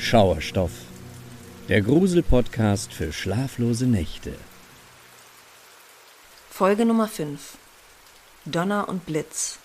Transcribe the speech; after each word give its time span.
Schauerstoff, 0.00 0.72
der 1.68 1.82
Grusel-Podcast 1.82 2.90
für 2.92 3.12
schlaflose 3.12 3.86
Nächte. 3.86 4.32
Folge 6.48 6.86
Nummer 6.86 7.06
5 7.06 7.58
Donner 8.46 8.88
und 8.88 9.04
Blitz 9.04 9.58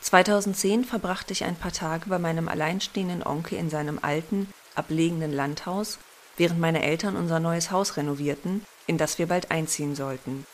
2010 0.00 0.84
verbrachte 0.84 1.32
ich 1.32 1.44
ein 1.44 1.54
paar 1.54 1.72
Tage 1.72 2.10
bei 2.10 2.18
meinem 2.18 2.48
alleinstehenden 2.48 3.22
Onkel 3.22 3.56
in 3.56 3.70
seinem 3.70 4.00
alten, 4.02 4.52
ablegenen 4.74 5.32
Landhaus, 5.32 6.00
während 6.36 6.58
meine 6.58 6.82
Eltern 6.82 7.16
unser 7.16 7.38
neues 7.38 7.70
Haus 7.70 7.96
renovierten, 7.96 8.66
in 8.88 8.98
das 8.98 9.18
wir 9.18 9.28
bald 9.28 9.52
einziehen 9.52 9.94
sollten. 9.94 10.44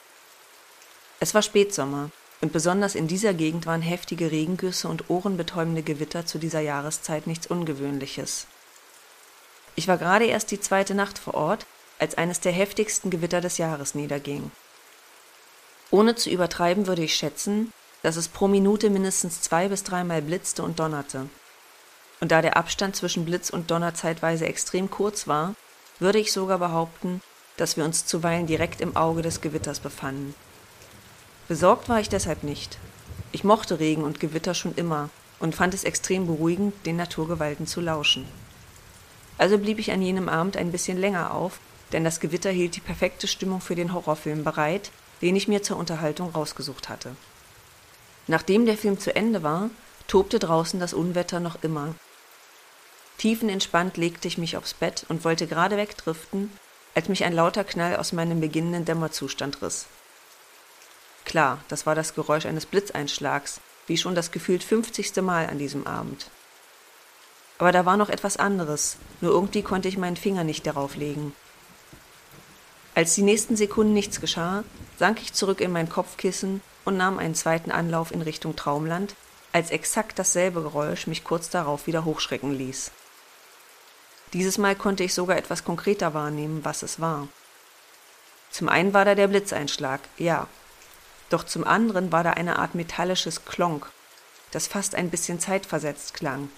Es 1.19 1.33
war 1.33 1.41
Spätsommer, 1.43 2.11
und 2.41 2.53
besonders 2.53 2.95
in 2.95 3.07
dieser 3.07 3.35
Gegend 3.35 3.67
waren 3.67 3.83
heftige 3.83 4.31
Regengüsse 4.31 4.89
und 4.89 5.11
ohrenbetäubende 5.11 5.83
Gewitter 5.83 6.25
zu 6.25 6.39
dieser 6.39 6.61
Jahreszeit 6.61 7.27
nichts 7.27 7.47
Ungewöhnliches. 7.47 8.47
Ich 9.77 9.89
war 9.89 9.99
gerade 9.99 10.25
erst 10.25 10.51
die 10.51 10.61
zweite 10.61 10.95
Nacht 10.95 11.19
vor 11.19 11.35
Ort, 11.35 11.67
als 11.99 12.17
eines 12.17 12.41
der 12.41 12.53
heftigsten 12.53 13.11
Gewitter 13.11 13.41
des 13.41 13.59
Jahres 13.59 13.95
niederging. 13.95 14.51
Ohne 15.91 16.15
zu 16.15 16.31
übertreiben 16.31 16.87
würde 16.87 17.03
ich 17.03 17.15
schätzen, 17.15 17.73
dass 18.03 18.17
es 18.17 18.29
pro 18.29 18.49
Minute 18.49 18.89
mindestens 18.89 19.43
zwei 19.43 19.69
bis 19.69 19.83
dreimal 19.83 20.23
blitzte 20.23 20.63
und 20.63 20.79
donnerte. 20.79 21.29
Und 22.21 22.33
da 22.33 22.43
der 22.43 22.57
Abstand 22.57 22.97
zwischen 22.97 23.25
Blitz 23.25 23.51
und 23.51 23.71
Donner 23.71 23.95
zeitweise 23.95 24.47
extrem 24.47 24.91
kurz 24.91 25.27
war, 25.27 25.55
würde 25.99 26.19
ich 26.19 26.33
sogar 26.33 26.59
behaupten, 26.59 27.21
dass 27.57 27.77
wir 27.77 27.85
uns 27.85 28.07
zuweilen 28.07 28.47
direkt 28.47 28.81
im 28.81 28.97
Auge 28.97 29.21
des 29.21 29.43
Gewitters 29.43 29.81
befanden. 29.81 30.35
Besorgt 31.51 31.89
war 31.89 31.99
ich 31.99 32.09
deshalb 32.09 32.45
nicht. 32.45 32.79
Ich 33.33 33.43
mochte 33.43 33.81
Regen 33.81 34.05
und 34.05 34.21
Gewitter 34.21 34.55
schon 34.55 34.73
immer 34.77 35.11
und 35.41 35.57
fand 35.57 35.75
es 35.75 35.83
extrem 35.83 36.29
beruhigend, 36.29 36.87
den 36.87 36.95
Naturgewalten 36.95 37.67
zu 37.67 37.81
lauschen. 37.81 38.25
Also 39.37 39.59
blieb 39.59 39.81
ich 39.81 39.91
an 39.91 40.01
jenem 40.01 40.29
Abend 40.29 40.57
ein 40.57 40.71
bisschen 40.71 40.97
länger 40.97 41.35
auf, 41.35 41.59
denn 41.91 42.05
das 42.05 42.21
Gewitter 42.21 42.51
hielt 42.51 42.77
die 42.77 42.81
perfekte 42.81 43.27
Stimmung 43.27 43.61
für 43.61 43.75
den 43.75 43.93
Horrorfilm 43.93 44.45
bereit, 44.45 44.93
den 45.23 45.35
ich 45.35 45.49
mir 45.49 45.61
zur 45.61 45.77
Unterhaltung 45.77 46.31
rausgesucht 46.31 46.89
hatte. 46.89 47.17
Nachdem 48.29 48.65
der 48.65 48.79
Film 48.79 49.01
zu 49.01 49.17
Ende 49.17 49.43
war, 49.43 49.71
tobte 50.07 50.39
draußen 50.39 50.79
das 50.79 50.95
Unwetter 50.95 51.41
noch 51.41 51.65
immer. 51.65 51.97
Tiefenentspannt 53.19 53.97
legte 53.97 54.29
ich 54.29 54.39
mich 54.39 54.57
aufs 54.57 54.75
Bett 54.75 55.05
und 55.09 55.25
wollte 55.25 55.49
gerade 55.49 55.77
wegdriften, 55.77 56.53
als 56.95 57.09
mich 57.09 57.25
ein 57.25 57.33
lauter 57.33 57.65
Knall 57.65 57.97
aus 57.97 58.13
meinem 58.13 58.41
beginnenden 58.41 58.85
Dämmerzustand 58.85 59.63
riss. 59.63 59.87
Klar, 61.31 61.61
das 61.69 61.87
war 61.87 61.95
das 61.95 62.17
Geräusch 62.17 62.45
eines 62.45 62.67
Blitzeinschlags, 62.67 63.61
wie 63.87 63.97
schon 63.97 64.17
das 64.17 64.33
gefühlt 64.33 64.65
fünfzigste 64.65 65.23
Mal 65.23 65.47
an 65.47 65.59
diesem 65.59 65.87
Abend. 65.87 66.29
Aber 67.59 67.71
da 67.71 67.87
war 67.87 67.97
noch 67.97 68.09
etwas 68.09 68.37
anderes, 68.37 68.97
nur 69.21 69.31
irgendwie 69.31 69.63
konnte 69.63 69.87
ich 69.87 69.97
meinen 69.97 70.17
Finger 70.17 70.43
nicht 70.43 70.67
darauf 70.67 70.97
legen. 70.97 71.33
Als 72.97 73.15
die 73.15 73.23
nächsten 73.23 73.55
Sekunden 73.55 73.93
nichts 73.93 74.21
geschah, 74.21 74.65
sank 74.99 75.23
ich 75.23 75.33
zurück 75.33 75.61
in 75.61 75.71
mein 75.71 75.89
Kopfkissen 75.89 76.63
und 76.85 76.97
nahm 76.97 77.21
einen 77.21 77.37
zweiten 77.37 77.71
Anlauf 77.71 78.11
in 78.11 78.23
Richtung 78.23 78.57
Traumland, 78.57 79.15
als 79.53 79.71
exakt 79.71 80.19
dasselbe 80.19 80.63
Geräusch 80.63 81.07
mich 81.07 81.23
kurz 81.23 81.49
darauf 81.49 81.87
wieder 81.87 82.05
hochschrecken 82.05 82.53
ließ. 82.59 82.91
Dieses 84.33 84.59
Mal 84.59 84.75
konnte 84.75 85.05
ich 85.05 85.15
sogar 85.15 85.37
etwas 85.37 85.63
konkreter 85.63 86.13
wahrnehmen, 86.13 86.65
was 86.65 86.83
es 86.83 86.99
war. 86.99 87.29
Zum 88.51 88.69
einen 88.69 88.93
war 88.93 89.05
da 89.05 89.15
der 89.15 89.29
Blitzeinschlag, 89.29 90.01
ja, 90.19 90.49
doch 91.31 91.45
zum 91.45 91.65
anderen 91.65 92.13
war 92.13 92.23
da 92.23 92.33
eine 92.33 92.59
Art 92.59 92.75
metallisches 92.75 93.45
Klonk, 93.45 93.91
das 94.51 94.67
fast 94.67 94.95
ein 94.95 95.11
bisschen 95.11 95.41
zeitversetzt 95.41 96.13
klang. 96.13 96.51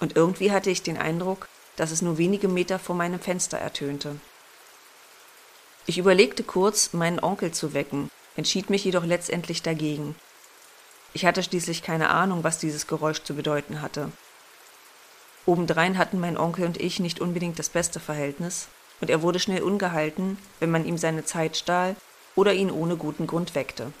Und 0.00 0.16
irgendwie 0.16 0.52
hatte 0.52 0.70
ich 0.70 0.82
den 0.82 0.98
Eindruck, 0.98 1.48
dass 1.76 1.90
es 1.90 2.02
nur 2.02 2.18
wenige 2.18 2.48
Meter 2.48 2.78
vor 2.78 2.94
meinem 2.94 3.20
Fenster 3.20 3.58
ertönte. 3.58 4.16
Ich 5.86 5.96
überlegte 5.96 6.42
kurz, 6.42 6.92
meinen 6.92 7.20
Onkel 7.20 7.52
zu 7.52 7.72
wecken, 7.72 8.10
entschied 8.36 8.68
mich 8.68 8.84
jedoch 8.84 9.04
letztendlich 9.04 9.62
dagegen. 9.62 10.14
Ich 11.14 11.24
hatte 11.24 11.42
schließlich 11.42 11.82
keine 11.82 12.10
Ahnung, 12.10 12.44
was 12.44 12.58
dieses 12.58 12.86
Geräusch 12.86 13.22
zu 13.22 13.34
bedeuten 13.34 13.80
hatte. 13.80 14.12
Obendrein 15.46 15.96
hatten 15.96 16.20
mein 16.20 16.36
Onkel 16.36 16.66
und 16.66 16.78
ich 16.78 17.00
nicht 17.00 17.20
unbedingt 17.20 17.58
das 17.58 17.70
beste 17.70 18.00
Verhältnis, 18.00 18.68
und 19.00 19.08
er 19.08 19.22
wurde 19.22 19.38
schnell 19.38 19.62
ungehalten, 19.62 20.36
wenn 20.60 20.70
man 20.70 20.84
ihm 20.84 20.98
seine 20.98 21.24
Zeit 21.24 21.56
stahl 21.56 21.96
oder 22.34 22.52
ihn 22.52 22.70
ohne 22.70 22.96
guten 22.96 23.26
Grund 23.26 23.54
weckte. 23.54 23.92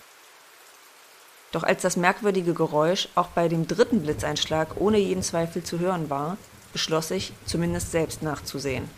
Doch 1.52 1.62
als 1.62 1.82
das 1.82 1.96
merkwürdige 1.96 2.52
Geräusch 2.52 3.08
auch 3.14 3.28
bei 3.28 3.48
dem 3.48 3.66
dritten 3.66 4.02
Blitzeinschlag 4.02 4.76
ohne 4.76 4.98
jeden 4.98 5.22
Zweifel 5.22 5.62
zu 5.62 5.78
hören 5.78 6.10
war, 6.10 6.36
beschloss 6.72 7.10
ich, 7.10 7.32
zumindest 7.46 7.90
selbst 7.90 8.22
nachzusehen. 8.22 8.90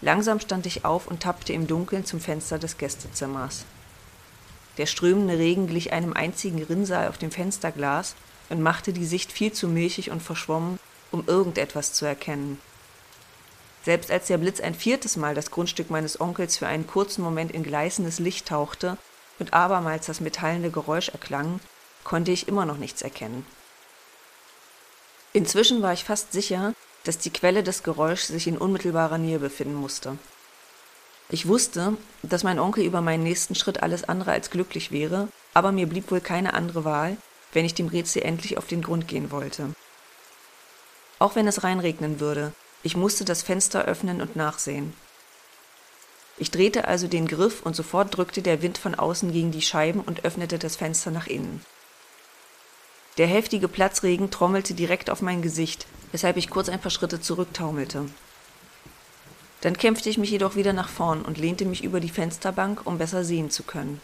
Langsam 0.00 0.40
stand 0.40 0.66
ich 0.66 0.84
auf 0.84 1.06
und 1.06 1.22
tappte 1.22 1.52
im 1.52 1.66
Dunkeln 1.66 2.04
zum 2.04 2.20
Fenster 2.20 2.58
des 2.58 2.76
Gästezimmers. 2.76 3.64
Der 4.78 4.86
strömende 4.86 5.38
Regen 5.38 5.68
glich 5.68 5.92
einem 5.92 6.12
einzigen 6.12 6.62
Rinnsal 6.62 7.08
auf 7.08 7.16
dem 7.16 7.30
Fensterglas 7.30 8.14
und 8.50 8.60
machte 8.60 8.92
die 8.92 9.06
Sicht 9.06 9.32
viel 9.32 9.52
zu 9.52 9.68
milchig 9.68 10.10
und 10.10 10.22
verschwommen, 10.22 10.78
um 11.12 11.24
irgendetwas 11.26 11.92
zu 11.92 12.04
erkennen. 12.04 12.60
Selbst 13.86 14.10
als 14.10 14.26
der 14.26 14.38
Blitz 14.38 14.58
ein 14.58 14.74
viertes 14.74 15.16
Mal 15.16 15.36
das 15.36 15.52
Grundstück 15.52 15.90
meines 15.90 16.20
Onkels 16.20 16.56
für 16.56 16.66
einen 16.66 16.88
kurzen 16.88 17.22
Moment 17.22 17.52
in 17.52 17.62
gleißendes 17.62 18.18
Licht 18.18 18.48
tauchte 18.48 18.98
und 19.38 19.54
abermals 19.54 20.06
das 20.06 20.18
metallende 20.18 20.72
Geräusch 20.72 21.10
erklang, 21.10 21.60
konnte 22.02 22.32
ich 22.32 22.48
immer 22.48 22.66
noch 22.66 22.78
nichts 22.78 23.02
erkennen. 23.02 23.46
Inzwischen 25.32 25.82
war 25.82 25.92
ich 25.92 26.02
fast 26.02 26.32
sicher, 26.32 26.74
dass 27.04 27.18
die 27.18 27.30
Quelle 27.30 27.62
des 27.62 27.84
Geräuschs 27.84 28.26
sich 28.26 28.48
in 28.48 28.58
unmittelbarer 28.58 29.18
Nähe 29.18 29.38
befinden 29.38 29.76
musste. 29.76 30.18
Ich 31.28 31.46
wusste, 31.46 31.96
dass 32.24 32.42
mein 32.42 32.58
Onkel 32.58 32.84
über 32.84 33.02
meinen 33.02 33.22
nächsten 33.22 33.54
Schritt 33.54 33.84
alles 33.84 34.02
andere 34.02 34.32
als 34.32 34.50
glücklich 34.50 34.90
wäre, 34.90 35.28
aber 35.54 35.70
mir 35.70 35.86
blieb 35.86 36.10
wohl 36.10 36.20
keine 36.20 36.54
andere 36.54 36.84
Wahl, 36.84 37.18
wenn 37.52 37.64
ich 37.64 37.74
dem 37.74 37.86
Rätsel 37.86 38.22
endlich 38.22 38.58
auf 38.58 38.66
den 38.66 38.82
Grund 38.82 39.06
gehen 39.06 39.30
wollte. 39.30 39.76
Auch 41.20 41.36
wenn 41.36 41.46
es 41.46 41.62
reinregnen 41.62 42.18
würde, 42.18 42.52
ich 42.86 42.96
musste 42.96 43.24
das 43.24 43.42
Fenster 43.42 43.84
öffnen 43.84 44.22
und 44.22 44.36
nachsehen. 44.36 44.94
Ich 46.38 46.52
drehte 46.52 46.86
also 46.86 47.08
den 47.08 47.26
Griff 47.26 47.62
und 47.62 47.74
sofort 47.74 48.16
drückte 48.16 48.42
der 48.42 48.62
Wind 48.62 48.78
von 48.78 48.94
außen 48.94 49.32
gegen 49.32 49.50
die 49.50 49.62
Scheiben 49.62 50.00
und 50.00 50.24
öffnete 50.24 50.58
das 50.58 50.76
Fenster 50.76 51.10
nach 51.10 51.26
innen. 51.26 51.64
Der 53.18 53.26
heftige 53.26 53.66
Platzregen 53.66 54.30
trommelte 54.30 54.74
direkt 54.74 55.10
auf 55.10 55.20
mein 55.20 55.42
Gesicht, 55.42 55.86
weshalb 56.12 56.36
ich 56.36 56.48
kurz 56.48 56.68
ein 56.68 56.80
paar 56.80 56.92
Schritte 56.92 57.20
zurücktaumelte. 57.20 58.08
Dann 59.62 59.76
kämpfte 59.76 60.08
ich 60.08 60.18
mich 60.18 60.30
jedoch 60.30 60.54
wieder 60.54 60.72
nach 60.72 60.88
vorn 60.88 61.22
und 61.22 61.38
lehnte 61.38 61.64
mich 61.64 61.82
über 61.82 61.98
die 61.98 62.10
Fensterbank, 62.10 62.86
um 62.86 62.98
besser 62.98 63.24
sehen 63.24 63.50
zu 63.50 63.64
können. 63.64 64.00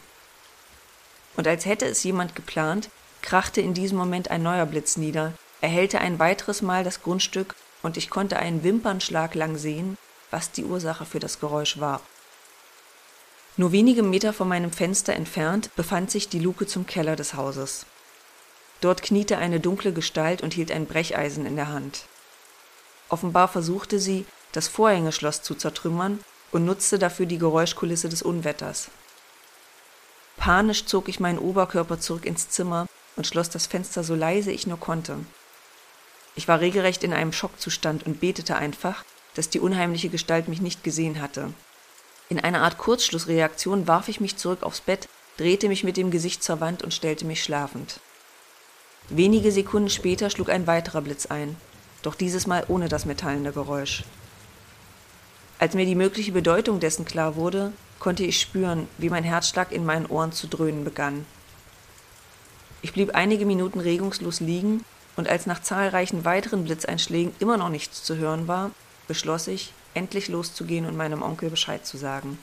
Und 1.37 1.47
als 1.47 1.67
hätte 1.67 1.87
es 1.87 2.03
jemand 2.03 2.35
geplant, 2.35 2.89
krachte 3.21 3.61
in 3.61 3.75
diesem 3.75 3.97
Moment 3.97 4.31
ein 4.33 4.43
neuer 4.43 4.67
Blitz 4.67 4.97
nieder, 4.97 5.35
erhellte 5.61 6.01
ein 6.01 6.19
weiteres 6.19 6.63
Mal 6.63 6.83
das 6.83 7.03
Grundstück 7.03 7.55
und 7.83 7.97
ich 7.97 8.11
konnte 8.11 8.39
einen 8.39 8.65
Wimpernschlag 8.65 9.35
lang 9.35 9.57
sehen, 9.57 9.99
was 10.31 10.51
die 10.51 10.65
Ursache 10.65 11.05
für 11.05 11.19
das 11.19 11.41
Geräusch 11.41 11.81
war. 11.81 12.01
Nur 13.57 13.73
wenige 13.73 14.03
Meter 14.03 14.33
von 14.33 14.49
meinem 14.49 14.73
Fenster 14.73 15.13
entfernt 15.13 15.75
befand 15.77 16.11
sich 16.11 16.29
die 16.29 16.39
Luke 16.39 16.67
zum 16.67 16.87
Keller 16.87 17.17
des 17.17 17.35
Hauses. 17.35 17.85
Dort 18.81 19.03
kniete 19.03 19.37
eine 19.39 19.61
dunkle 19.61 19.93
Gestalt 19.93 20.43
und 20.43 20.55
hielt 20.55 20.73
ein 20.73 20.87
Brecheisen 20.87 21.45
in 21.45 21.57
der 21.57 21.69
Hand. 21.69 22.07
Offenbar 23.11 23.49
versuchte 23.49 23.99
sie, 23.99 24.25
das 24.53 24.69
Vorhängeschloss 24.69 25.43
zu 25.43 25.55
zertrümmern 25.55 26.21
und 26.51 26.65
nutzte 26.65 26.99
dafür 26.99 27.27
die 27.27 27.39
Geräuschkulisse 27.39 28.09
des 28.09 28.23
Unwetters. 28.23 28.89
Panisch 30.37 30.87
zog 30.87 31.09
ich 31.09 31.21
meinen 31.21 31.39
Oberkörper 31.39 32.01
zurück 32.01 32.25
ins 32.25 32.49
Zimmer 32.49 32.87
und 33.17 33.27
schloss 33.27 33.51
das 33.51 33.67
Fenster 33.67 34.03
so 34.03 34.15
leise 34.15 34.51
ich 34.51 34.67
nur 34.67 34.81
konnte. 34.81 35.19
Ich 36.35 36.49
war 36.49 36.61
regelrecht 36.61 37.05
in 37.05 37.13
einem 37.13 37.33
Schockzustand 37.33 38.07
und 38.07 38.21
betete 38.21 38.57
einfach, 38.57 39.05
dass 39.35 39.51
die 39.51 39.61
unheimliche 39.61 40.09
Gestalt 40.09 40.49
mich 40.49 40.61
nicht 40.61 40.83
gesehen 40.85 41.21
hatte. 41.21 41.53
In 42.29 42.41
einer 42.41 42.63
Art 42.63 42.79
Kurzschlussreaktion 42.79 43.87
warf 43.87 44.09
ich 44.09 44.21
mich 44.21 44.37
zurück 44.37 44.63
aufs 44.63 44.81
Bett, 44.81 45.09
drehte 45.37 45.69
mich 45.69 45.85
mit 45.85 45.97
dem 45.97 46.11
Gesicht 46.11 46.43
zur 46.43 46.61
Wand 46.61 46.83
und 46.83 46.95
stellte 46.95 47.27
mich 47.27 47.43
schlafend. 47.43 48.01
Wenige 49.09 49.53
Sekunden 49.53 49.91
später 49.91 50.31
schlug 50.31 50.49
ein 50.49 50.67
weiterer 50.67 51.03
Blitz 51.03 51.27
ein, 51.27 51.57
doch 52.03 52.15
dieses 52.15 52.47
Mal 52.47 52.65
ohne 52.69 52.89
das 52.89 53.05
metallende 53.05 53.53
Geräusch. 53.53 54.05
Als 55.59 55.75
mir 55.75 55.85
die 55.85 55.95
mögliche 55.95 56.33
Bedeutung 56.33 56.81
dessen 56.81 57.05
klar 57.05 57.37
wurde, 57.37 57.73
konnte 57.99 58.25
ich 58.25 58.41
spüren, 58.41 58.89
wie 58.99 59.11
mein 59.11 59.25
Herzschlag 59.25 59.71
in 59.71 59.85
meinen 59.85 60.07
Ohren 60.07 60.33
zu 60.33 60.49
dröhnen 60.49 60.85
begann. 60.85 61.27
Ich 62.81 62.93
blieb 62.93 63.15
einige 63.15 63.47
Minuten 63.47 63.79
regungslos 63.79 64.41
liegen 64.41 64.85
und 65.17 65.29
als 65.29 65.47
nach 65.47 65.63
zahlreichen 65.63 66.25
weiteren 66.25 66.65
Blitzeinschlägen 66.65 67.35
immer 67.39 67.57
noch 67.57 67.69
nichts 67.69 68.03
zu 68.03 68.17
hören 68.17 68.49
war, 68.49 68.71
beschloss 69.09 69.47
ich, 69.47 69.73
endlich 69.95 70.29
loszugehen 70.29 70.87
und 70.87 70.97
meinem 70.97 71.23
Onkel 71.23 71.51
Bescheid 71.51 71.85
zu 71.85 71.97
sagen. 71.97 72.39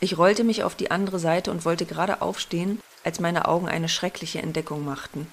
Ich 0.00 0.16
rollte 0.16 0.44
mich 0.44 0.64
auf 0.64 0.74
die 0.74 0.90
andere 0.90 1.18
Seite 1.18 1.50
und 1.50 1.64
wollte 1.64 1.84
gerade 1.84 2.22
aufstehen, 2.22 2.80
als 3.04 3.20
meine 3.20 3.48
Augen 3.48 3.68
eine 3.68 3.88
schreckliche 3.88 4.40
Entdeckung 4.40 4.84
machten. 4.84 5.26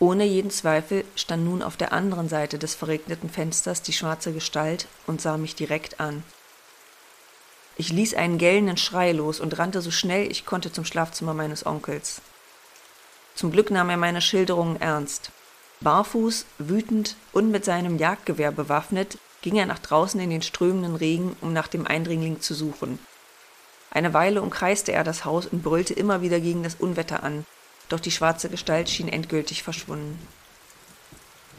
Ohne 0.00 0.24
jeden 0.24 0.50
Zweifel 0.50 1.04
stand 1.14 1.44
nun 1.44 1.62
auf 1.62 1.76
der 1.76 1.92
anderen 1.92 2.28
Seite 2.28 2.58
des 2.58 2.74
verregneten 2.74 3.30
Fensters 3.30 3.82
die 3.82 3.92
schwarze 3.92 4.32
Gestalt 4.32 4.88
und 5.06 5.20
sah 5.20 5.36
mich 5.36 5.54
direkt 5.54 6.00
an. 6.00 6.24
Ich 7.76 7.90
ließ 7.90 8.14
einen 8.14 8.38
gellenden 8.38 8.76
Schrei 8.76 9.12
los 9.12 9.40
und 9.40 9.58
rannte 9.58 9.80
so 9.80 9.90
schnell 9.90 10.30
ich 10.30 10.44
konnte 10.44 10.72
zum 10.72 10.84
Schlafzimmer 10.84 11.34
meines 11.34 11.66
Onkels. 11.66 12.20
Zum 13.34 13.50
Glück 13.50 13.70
nahm 13.70 13.90
er 13.90 13.96
meine 13.96 14.20
Schilderungen 14.20 14.80
ernst. 14.80 15.30
Barfuß, 15.80 16.46
wütend 16.58 17.16
und 17.32 17.50
mit 17.50 17.64
seinem 17.64 17.98
Jagdgewehr 17.98 18.52
bewaffnet, 18.52 19.18
ging 19.42 19.56
er 19.56 19.66
nach 19.66 19.80
draußen 19.80 20.18
in 20.20 20.30
den 20.30 20.42
strömenden 20.42 20.96
Regen, 20.96 21.36
um 21.40 21.52
nach 21.52 21.68
dem 21.68 21.86
Eindringling 21.86 22.40
zu 22.40 22.54
suchen. 22.54 22.98
Eine 23.90 24.14
Weile 24.14 24.40
umkreiste 24.40 24.92
er 24.92 25.04
das 25.04 25.24
Haus 25.24 25.46
und 25.46 25.62
brüllte 25.62 25.94
immer 25.94 26.22
wieder 26.22 26.40
gegen 26.40 26.62
das 26.62 26.76
Unwetter 26.76 27.22
an, 27.22 27.44
doch 27.88 28.00
die 28.00 28.10
schwarze 28.10 28.48
Gestalt 28.48 28.88
schien 28.88 29.08
endgültig 29.08 29.62
verschwunden. 29.62 30.18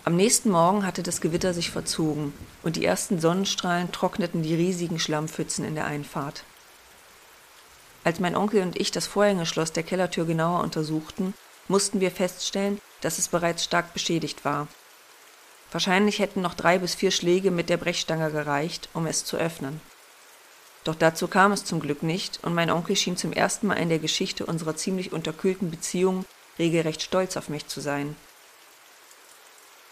Am 0.04 0.16
nächsten 0.16 0.50
Morgen 0.50 0.86
hatte 0.86 1.01
das 1.01 1.21
Gewitter 1.21 1.54
sich 1.54 1.71
verzogen 1.71 2.33
und 2.63 2.75
die 2.75 2.86
ersten 2.86 3.19
Sonnenstrahlen 3.19 3.92
trockneten 3.92 4.44
die 4.44 4.56
riesigen 4.56 5.00
Schlammpfützen 5.00 5.66
in 5.66 5.75
der 5.75 5.86
Einfahrt. 5.86 6.44
Als 8.04 8.19
mein 8.19 8.36
Onkel 8.36 8.62
und 8.62 8.80
ich 8.80 8.92
das 8.92 9.07
Vorhängeschloss 9.07 9.71
der 9.71 9.83
Kellertür 9.83 10.25
genauer 10.25 10.62
untersuchten, 10.62 11.33
mussten 11.68 12.00
wir 12.00 12.12
feststellen, 12.12 12.82
dass 13.02 13.20
es 13.20 13.28
bereits 13.28 13.64
stark 13.64 13.94
beschädigt 13.94 14.46
war. 14.46 14.68
Wahrscheinlich 15.72 16.20
hätten 16.20 16.42
noch 16.42 16.54
drei 16.54 16.80
bis 16.80 16.96
vier 16.96 17.12
Schläge 17.12 17.52
mit 17.52 17.70
der 17.70 17.78
Brechstange 17.78 18.32
gereicht, 18.32 18.90
um 18.94 19.08
es 19.08 19.26
zu 19.26 19.38
öffnen. 19.38 19.82
Doch 20.84 20.96
dazu 20.96 21.28
kam 21.28 21.52
es 21.52 21.66
zum 21.66 21.80
Glück 21.80 22.04
nicht, 22.04 22.40
und 22.44 22.54
mein 22.54 22.70
Onkel 22.70 22.96
schien 22.96 23.18
zum 23.18 23.34
ersten 23.34 23.68
Mal 23.68 23.76
in 23.76 23.90
der 23.90 24.00
Geschichte 24.00 24.46
unserer 24.46 24.76
ziemlich 24.76 25.12
unterkühlten 25.12 25.72
Beziehung 25.72 26.26
regelrecht 26.60 27.02
stolz 27.02 27.36
auf 27.38 27.50
mich 27.50 27.68
zu 27.68 27.82
sein. 27.82 28.16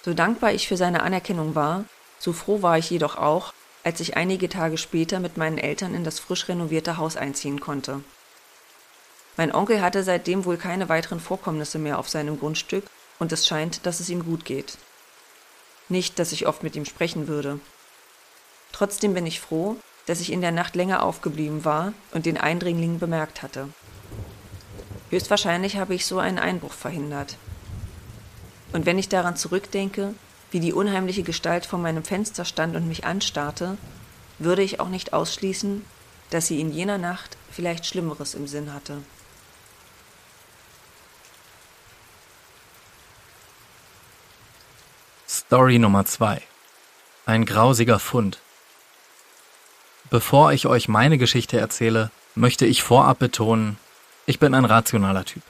So 0.05 0.13
dankbar 0.13 0.53
ich 0.53 0.67
für 0.67 0.77
seine 0.77 1.01
Anerkennung 1.01 1.55
war, 1.55 1.85
so 2.19 2.31
froh 2.31 2.61
war 2.61 2.77
ich 2.77 2.89
jedoch 2.89 3.17
auch, 3.17 3.53
als 3.83 3.99
ich 3.99 4.15
einige 4.15 4.47
Tage 4.49 4.77
später 4.77 5.19
mit 5.19 5.35
meinen 5.35 5.57
Eltern 5.57 5.93
in 5.93 6.03
das 6.03 6.19
frisch 6.19 6.47
renovierte 6.47 6.97
Haus 6.97 7.17
einziehen 7.17 7.59
konnte. 7.59 8.03
Mein 9.37 9.53
Onkel 9.53 9.81
hatte 9.81 10.03
seitdem 10.03 10.45
wohl 10.45 10.57
keine 10.57 10.89
weiteren 10.89 11.19
Vorkommnisse 11.19 11.79
mehr 11.79 11.97
auf 11.99 12.09
seinem 12.09 12.39
Grundstück, 12.39 12.85
und 13.19 13.31
es 13.31 13.47
scheint, 13.47 13.85
dass 13.85 13.99
es 13.99 14.09
ihm 14.09 14.25
gut 14.25 14.43
geht. 14.43 14.77
Nicht, 15.89 16.19
dass 16.19 16.31
ich 16.31 16.47
oft 16.47 16.63
mit 16.63 16.75
ihm 16.75 16.85
sprechen 16.85 17.27
würde. 17.27 17.59
Trotzdem 18.71 19.13
bin 19.13 19.25
ich 19.25 19.39
froh, 19.39 19.77
dass 20.05 20.19
ich 20.19 20.31
in 20.31 20.41
der 20.41 20.51
Nacht 20.51 20.75
länger 20.75 21.03
aufgeblieben 21.03 21.63
war 21.63 21.93
und 22.11 22.25
den 22.25 22.37
Eindringling 22.37 22.99
bemerkt 22.99 23.41
hatte. 23.41 23.69
Höchstwahrscheinlich 25.09 25.77
habe 25.77 25.93
ich 25.93 26.05
so 26.05 26.19
einen 26.19 26.39
Einbruch 26.39 26.73
verhindert. 26.73 27.37
Und 28.73 28.85
wenn 28.85 28.97
ich 28.97 29.09
daran 29.09 29.37
zurückdenke, 29.37 30.15
wie 30.51 30.59
die 30.59 30.73
unheimliche 30.73 31.23
Gestalt 31.23 31.65
vor 31.65 31.79
meinem 31.79 32.03
Fenster 32.03 32.45
stand 32.45 32.75
und 32.75 32.87
mich 32.87 33.05
anstarrte, 33.05 33.77
würde 34.39 34.63
ich 34.63 34.79
auch 34.79 34.89
nicht 34.89 35.13
ausschließen, 35.13 35.85
dass 36.31 36.47
sie 36.47 36.59
in 36.59 36.71
jener 36.71 36.97
Nacht 36.97 37.37
vielleicht 37.51 37.85
Schlimmeres 37.85 38.33
im 38.33 38.47
Sinn 38.47 38.73
hatte. 38.73 39.03
Story 45.53 45.77
Nummer 45.77 46.03
2 46.03 46.41
Ein 47.27 47.45
grausiger 47.45 47.99
Fund 47.99 48.39
Bevor 50.09 50.51
ich 50.51 50.65
euch 50.65 50.87
meine 50.87 51.19
Geschichte 51.19 51.59
erzähle, 51.59 52.09
möchte 52.33 52.65
ich 52.65 52.81
vorab 52.81 53.19
betonen, 53.19 53.77
ich 54.25 54.39
bin 54.39 54.55
ein 54.55 54.65
rationaler 54.65 55.25
Typ. 55.25 55.43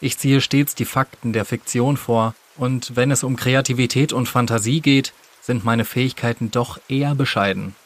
Ich 0.00 0.16
ziehe 0.16 0.40
stets 0.40 0.74
die 0.74 0.86
Fakten 0.86 1.34
der 1.34 1.44
Fiktion 1.44 1.98
vor, 1.98 2.34
und 2.56 2.96
wenn 2.96 3.10
es 3.10 3.24
um 3.24 3.36
Kreativität 3.36 4.14
und 4.14 4.26
Fantasie 4.26 4.80
geht, 4.80 5.12
sind 5.42 5.66
meine 5.66 5.84
Fähigkeiten 5.84 6.50
doch 6.50 6.80
eher 6.88 7.14
bescheiden. 7.14 7.76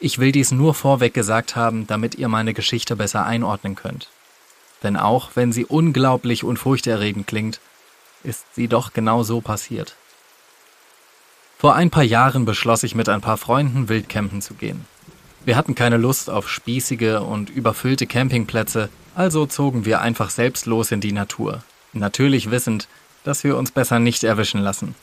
Ich 0.00 0.18
will 0.18 0.32
dies 0.32 0.50
nur 0.50 0.74
vorweg 0.74 1.14
gesagt 1.14 1.56
haben, 1.56 1.86
damit 1.86 2.16
ihr 2.16 2.28
meine 2.28 2.52
Geschichte 2.52 2.94
besser 2.94 3.24
einordnen 3.24 3.74
könnt. 3.74 4.10
Denn 4.82 4.98
auch 4.98 5.30
wenn 5.32 5.50
sie 5.50 5.64
unglaublich 5.64 6.44
und 6.44 6.58
furchterregend 6.58 7.26
klingt, 7.26 7.58
ist 8.22 8.54
sie 8.54 8.68
doch 8.68 8.92
genau 8.92 9.22
so 9.22 9.40
passiert. 9.40 9.96
Vor 11.58 11.74
ein 11.74 11.90
paar 11.90 12.02
Jahren 12.02 12.44
beschloss 12.44 12.82
ich 12.82 12.94
mit 12.94 13.08
ein 13.08 13.20
paar 13.20 13.36
Freunden 13.36 13.88
wildcampen 13.88 14.42
zu 14.42 14.54
gehen. 14.54 14.84
Wir 15.44 15.56
hatten 15.56 15.74
keine 15.74 15.98
Lust 15.98 16.30
auf 16.30 16.48
spießige 16.48 17.20
und 17.20 17.50
überfüllte 17.50 18.06
Campingplätze, 18.06 18.88
also 19.14 19.46
zogen 19.46 19.84
wir 19.84 20.00
einfach 20.00 20.30
selbst 20.30 20.66
los 20.66 20.90
in 20.90 21.00
die 21.00 21.12
Natur, 21.12 21.62
natürlich 21.92 22.50
wissend, 22.50 22.88
dass 23.24 23.44
wir 23.44 23.56
uns 23.56 23.70
besser 23.70 23.98
nicht 23.98 24.24
erwischen 24.24 24.60
lassen. 24.60 24.94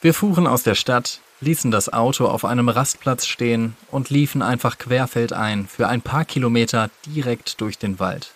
Wir 0.00 0.14
fuhren 0.14 0.48
aus 0.48 0.64
der 0.64 0.74
Stadt, 0.74 1.20
ließen 1.40 1.70
das 1.70 1.92
Auto 1.92 2.26
auf 2.26 2.44
einem 2.44 2.68
Rastplatz 2.68 3.26
stehen 3.26 3.76
und 3.90 4.10
liefen 4.10 4.42
einfach 4.42 4.78
querfeldein 4.78 5.66
für 5.68 5.88
ein 5.88 6.02
paar 6.02 6.24
Kilometer 6.24 6.90
direkt 7.06 7.60
durch 7.60 7.78
den 7.78 8.00
Wald. 8.00 8.32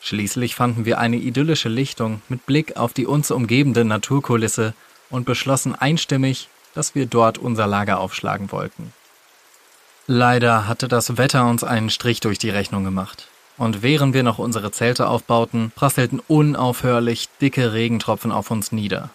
Schließlich 0.00 0.54
fanden 0.54 0.84
wir 0.84 0.98
eine 0.98 1.16
idyllische 1.16 1.68
Lichtung 1.68 2.22
mit 2.28 2.46
Blick 2.46 2.76
auf 2.76 2.92
die 2.92 3.06
uns 3.06 3.30
umgebende 3.30 3.84
Naturkulisse 3.84 4.74
und 5.10 5.24
beschlossen 5.24 5.74
einstimmig, 5.74 6.48
dass 6.74 6.94
wir 6.94 7.06
dort 7.06 7.38
unser 7.38 7.66
Lager 7.66 8.00
aufschlagen 8.00 8.52
wollten. 8.52 8.92
Leider 10.06 10.66
hatte 10.66 10.88
das 10.88 11.18
Wetter 11.18 11.46
uns 11.46 11.64
einen 11.64 11.90
Strich 11.90 12.20
durch 12.20 12.38
die 12.38 12.50
Rechnung 12.50 12.84
gemacht. 12.84 13.28
Und 13.58 13.82
während 13.82 14.14
wir 14.14 14.22
noch 14.22 14.38
unsere 14.38 14.70
Zelte 14.70 15.08
aufbauten, 15.08 15.72
prasselten 15.74 16.22
unaufhörlich 16.28 17.28
dicke 17.40 17.72
Regentropfen 17.72 18.30
auf 18.30 18.50
uns 18.50 18.72
nieder. 18.72 19.10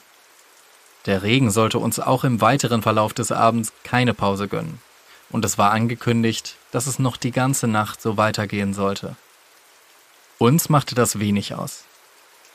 Der 1.05 1.23
Regen 1.23 1.49
sollte 1.49 1.79
uns 1.79 1.99
auch 1.99 2.23
im 2.23 2.41
weiteren 2.41 2.81
Verlauf 2.81 3.13
des 3.13 3.31
Abends 3.31 3.73
keine 3.83 4.13
Pause 4.13 4.47
gönnen. 4.47 4.79
Und 5.29 5.43
es 5.45 5.57
war 5.57 5.71
angekündigt, 5.71 6.57
dass 6.71 6.87
es 6.87 6.99
noch 6.99 7.17
die 7.17 7.31
ganze 7.31 7.67
Nacht 7.67 8.01
so 8.01 8.17
weitergehen 8.17 8.73
sollte. 8.73 9.15
Uns 10.37 10.69
machte 10.69 10.93
das 10.93 11.19
wenig 11.19 11.55
aus. 11.55 11.85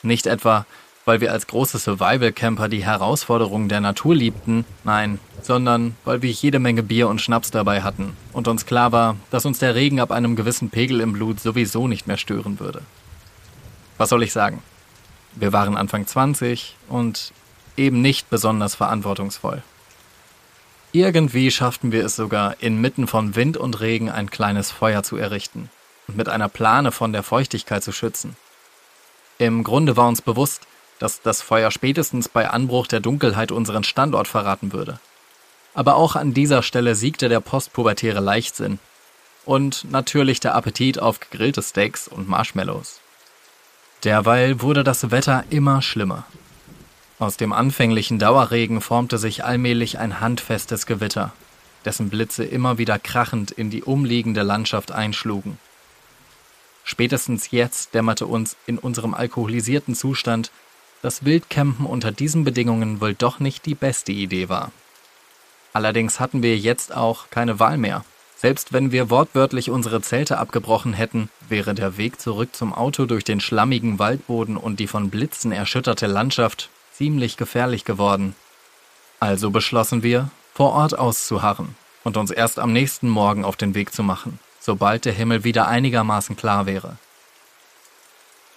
Nicht 0.01 0.27
etwa, 0.27 0.65
weil 1.05 1.21
wir 1.21 1.31
als 1.31 1.47
große 1.47 1.79
Survival-Camper 1.79 2.69
die 2.69 2.85
Herausforderungen 2.85 3.69
der 3.69 3.81
Natur 3.81 4.15
liebten, 4.15 4.65
nein, 4.83 5.19
sondern 5.41 5.95
weil 6.05 6.21
wir 6.21 6.31
jede 6.31 6.59
Menge 6.59 6.83
Bier 6.83 7.07
und 7.07 7.21
Schnaps 7.21 7.51
dabei 7.51 7.81
hatten 7.81 8.15
und 8.33 8.47
uns 8.47 8.65
klar 8.65 8.91
war, 8.91 9.15
dass 9.31 9.45
uns 9.45 9.59
der 9.59 9.75
Regen 9.75 9.99
ab 9.99 10.11
einem 10.11 10.35
gewissen 10.35 10.69
Pegel 10.69 11.01
im 11.01 11.13
Blut 11.13 11.39
sowieso 11.39 11.87
nicht 11.87 12.07
mehr 12.07 12.17
stören 12.17 12.59
würde. 12.59 12.81
Was 13.97 14.09
soll 14.09 14.23
ich 14.23 14.33
sagen? 14.33 14.61
Wir 15.35 15.53
waren 15.53 15.77
Anfang 15.77 16.05
20 16.05 16.75
und 16.87 17.31
eben 17.77 18.01
nicht 18.01 18.29
besonders 18.29 18.75
verantwortungsvoll. 18.75 19.63
Irgendwie 20.91 21.51
schafften 21.51 21.91
wir 21.91 22.03
es 22.03 22.15
sogar, 22.15 22.61
inmitten 22.61 23.07
von 23.07 23.35
Wind 23.35 23.57
und 23.57 23.79
Regen 23.79 24.09
ein 24.09 24.31
kleines 24.31 24.71
Feuer 24.71 25.03
zu 25.03 25.17
errichten 25.17 25.69
und 26.07 26.17
mit 26.17 26.29
einer 26.29 26.49
Plane 26.49 26.91
von 26.91 27.13
der 27.13 27.21
Feuchtigkeit 27.21 27.83
zu 27.83 27.91
schützen. 27.91 28.35
Im 29.37 29.63
Grunde 29.63 29.95
war 29.95 30.07
uns 30.07 30.21
bewusst, 30.21 30.67
dass 30.99 31.21
das 31.21 31.41
Feuer 31.41 31.71
spätestens 31.71 32.29
bei 32.29 32.49
Anbruch 32.49 32.87
der 32.87 32.99
Dunkelheit 32.99 33.51
unseren 33.51 33.83
Standort 33.83 34.27
verraten 34.27 34.73
würde. 34.73 34.99
Aber 35.73 35.95
auch 35.95 36.15
an 36.15 36.33
dieser 36.33 36.61
Stelle 36.61 36.95
siegte 36.95 37.29
der 37.29 37.39
postpubertäre 37.39 38.19
Leichtsinn. 38.19 38.79
Und 39.45 39.89
natürlich 39.89 40.39
der 40.39 40.53
Appetit 40.53 40.99
auf 40.99 41.19
gegrillte 41.19 41.63
Steaks 41.63 42.07
und 42.07 42.27
Marshmallows. 42.27 42.99
Derweil 44.03 44.61
wurde 44.61 44.83
das 44.83 45.11
Wetter 45.11 45.43
immer 45.49 45.81
schlimmer. 45.81 46.25
Aus 47.17 47.35
dem 47.35 47.51
anfänglichen 47.51 48.19
Dauerregen 48.19 48.79
formte 48.79 49.17
sich 49.17 49.43
allmählich 49.43 49.99
ein 49.99 50.21
handfestes 50.21 50.85
Gewitter, 50.85 51.33
dessen 51.83 52.09
Blitze 52.09 52.45
immer 52.45 52.77
wieder 52.77 52.99
krachend 52.99 53.51
in 53.51 53.69
die 53.69 53.83
umliegende 53.83 54.41
Landschaft 54.41 54.91
einschlugen. 54.91 55.57
Spätestens 56.85 57.51
jetzt 57.51 57.93
dämmerte 57.93 58.25
uns 58.25 58.55
in 58.65 58.77
unserem 58.77 59.13
alkoholisierten 59.13 59.95
Zustand, 59.95 60.51
dass 61.01 61.25
Wildcampen 61.25 61.85
unter 61.85 62.11
diesen 62.11 62.43
Bedingungen 62.43 63.01
wohl 63.01 63.13
doch 63.13 63.39
nicht 63.39 63.65
die 63.65 63.75
beste 63.75 64.11
Idee 64.11 64.49
war. 64.49 64.71
Allerdings 65.73 66.19
hatten 66.19 66.43
wir 66.43 66.57
jetzt 66.57 66.95
auch 66.95 67.29
keine 67.29 67.59
Wahl 67.59 67.77
mehr. 67.77 68.03
Selbst 68.35 68.71
wenn 68.71 68.91
wir 68.91 69.09
wortwörtlich 69.09 69.69
unsere 69.69 70.01
Zelte 70.01 70.37
abgebrochen 70.37 70.93
hätten, 70.93 71.29
wäre 71.49 71.73
der 71.73 71.97
Weg 71.97 72.21
zurück 72.21 72.55
zum 72.55 72.73
Auto 72.73 73.05
durch 73.05 73.23
den 73.23 73.41
schlammigen 73.41 73.99
Waldboden 73.99 74.55
und 74.55 74.79
die 74.79 74.87
von 74.87 75.09
Blitzen 75.09 75.51
erschütterte 75.51 76.07
Landschaft 76.07 76.69
ziemlich 76.93 77.37
gefährlich 77.37 77.85
geworden. 77.85 78.35
Also 79.19 79.51
beschlossen 79.51 80.03
wir, 80.03 80.29
vor 80.53 80.71
Ort 80.71 80.97
auszuharren 80.97 81.75
und 82.03 82.17
uns 82.17 82.31
erst 82.31 82.59
am 82.59 82.73
nächsten 82.73 83.09
Morgen 83.09 83.43
auf 83.45 83.57
den 83.57 83.75
Weg 83.75 83.93
zu 83.93 84.03
machen, 84.03 84.39
sobald 84.59 85.05
der 85.05 85.13
Himmel 85.13 85.43
wieder 85.43 85.67
einigermaßen 85.67 86.35
klar 86.35 86.65
wäre. 86.65 86.97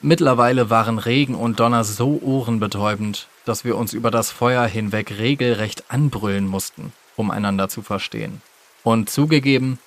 Mittlerweile 0.04 0.68
waren 0.68 0.98
Regen 0.98 1.36
und 1.36 1.60
Donner 1.60 1.84
so 1.84 2.20
ohrenbetäubend, 2.20 3.28
dass 3.44 3.64
wir 3.64 3.76
uns 3.76 3.92
über 3.92 4.10
das 4.10 4.32
Feuer 4.32 4.66
hinweg 4.66 5.16
regelrecht 5.16 5.84
anbrüllen 5.92 6.48
mussten, 6.48 6.92
um 7.14 7.30
einander 7.30 7.68
zu 7.68 7.82
verstehen. 7.82 8.42
Und 8.82 9.10
zugegeben, 9.10 9.78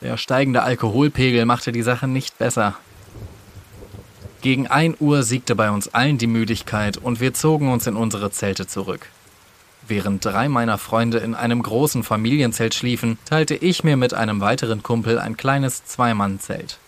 der 0.00 0.16
steigende 0.16 0.64
Alkoholpegel 0.64 1.44
machte 1.46 1.70
die 1.70 1.82
Sache 1.82 2.08
nicht 2.08 2.36
besser. 2.36 2.74
Gegen 4.42 4.66
ein 4.66 4.96
Uhr 4.98 5.22
siegte 5.22 5.54
bei 5.54 5.70
uns 5.70 5.94
allen 5.94 6.18
die 6.18 6.26
Müdigkeit 6.26 6.96
und 6.96 7.20
wir 7.20 7.32
zogen 7.32 7.70
uns 7.70 7.86
in 7.86 7.94
unsere 7.94 8.32
Zelte 8.32 8.66
zurück. 8.66 9.06
Während 9.86 10.24
drei 10.24 10.48
meiner 10.48 10.78
Freunde 10.78 11.18
in 11.18 11.36
einem 11.36 11.62
großen 11.62 12.02
Familienzelt 12.02 12.74
schliefen, 12.74 13.18
teilte 13.24 13.54
ich 13.54 13.84
mir 13.84 13.96
mit 13.96 14.14
einem 14.14 14.40
weiteren 14.40 14.82
Kumpel 14.82 15.20
ein 15.20 15.36
kleines 15.36 15.84
Zweimannzelt. 15.84 16.78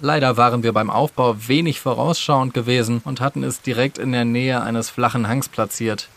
Leider 0.00 0.36
waren 0.36 0.62
wir 0.62 0.72
beim 0.72 0.90
Aufbau 0.90 1.36
wenig 1.48 1.80
vorausschauend 1.80 2.54
gewesen 2.54 3.02
und 3.04 3.20
hatten 3.20 3.42
es 3.42 3.62
direkt 3.62 3.98
in 3.98 4.12
der 4.12 4.24
Nähe 4.24 4.62
eines 4.62 4.90
flachen 4.90 5.26
Hangs 5.26 5.48
platziert. 5.48 6.08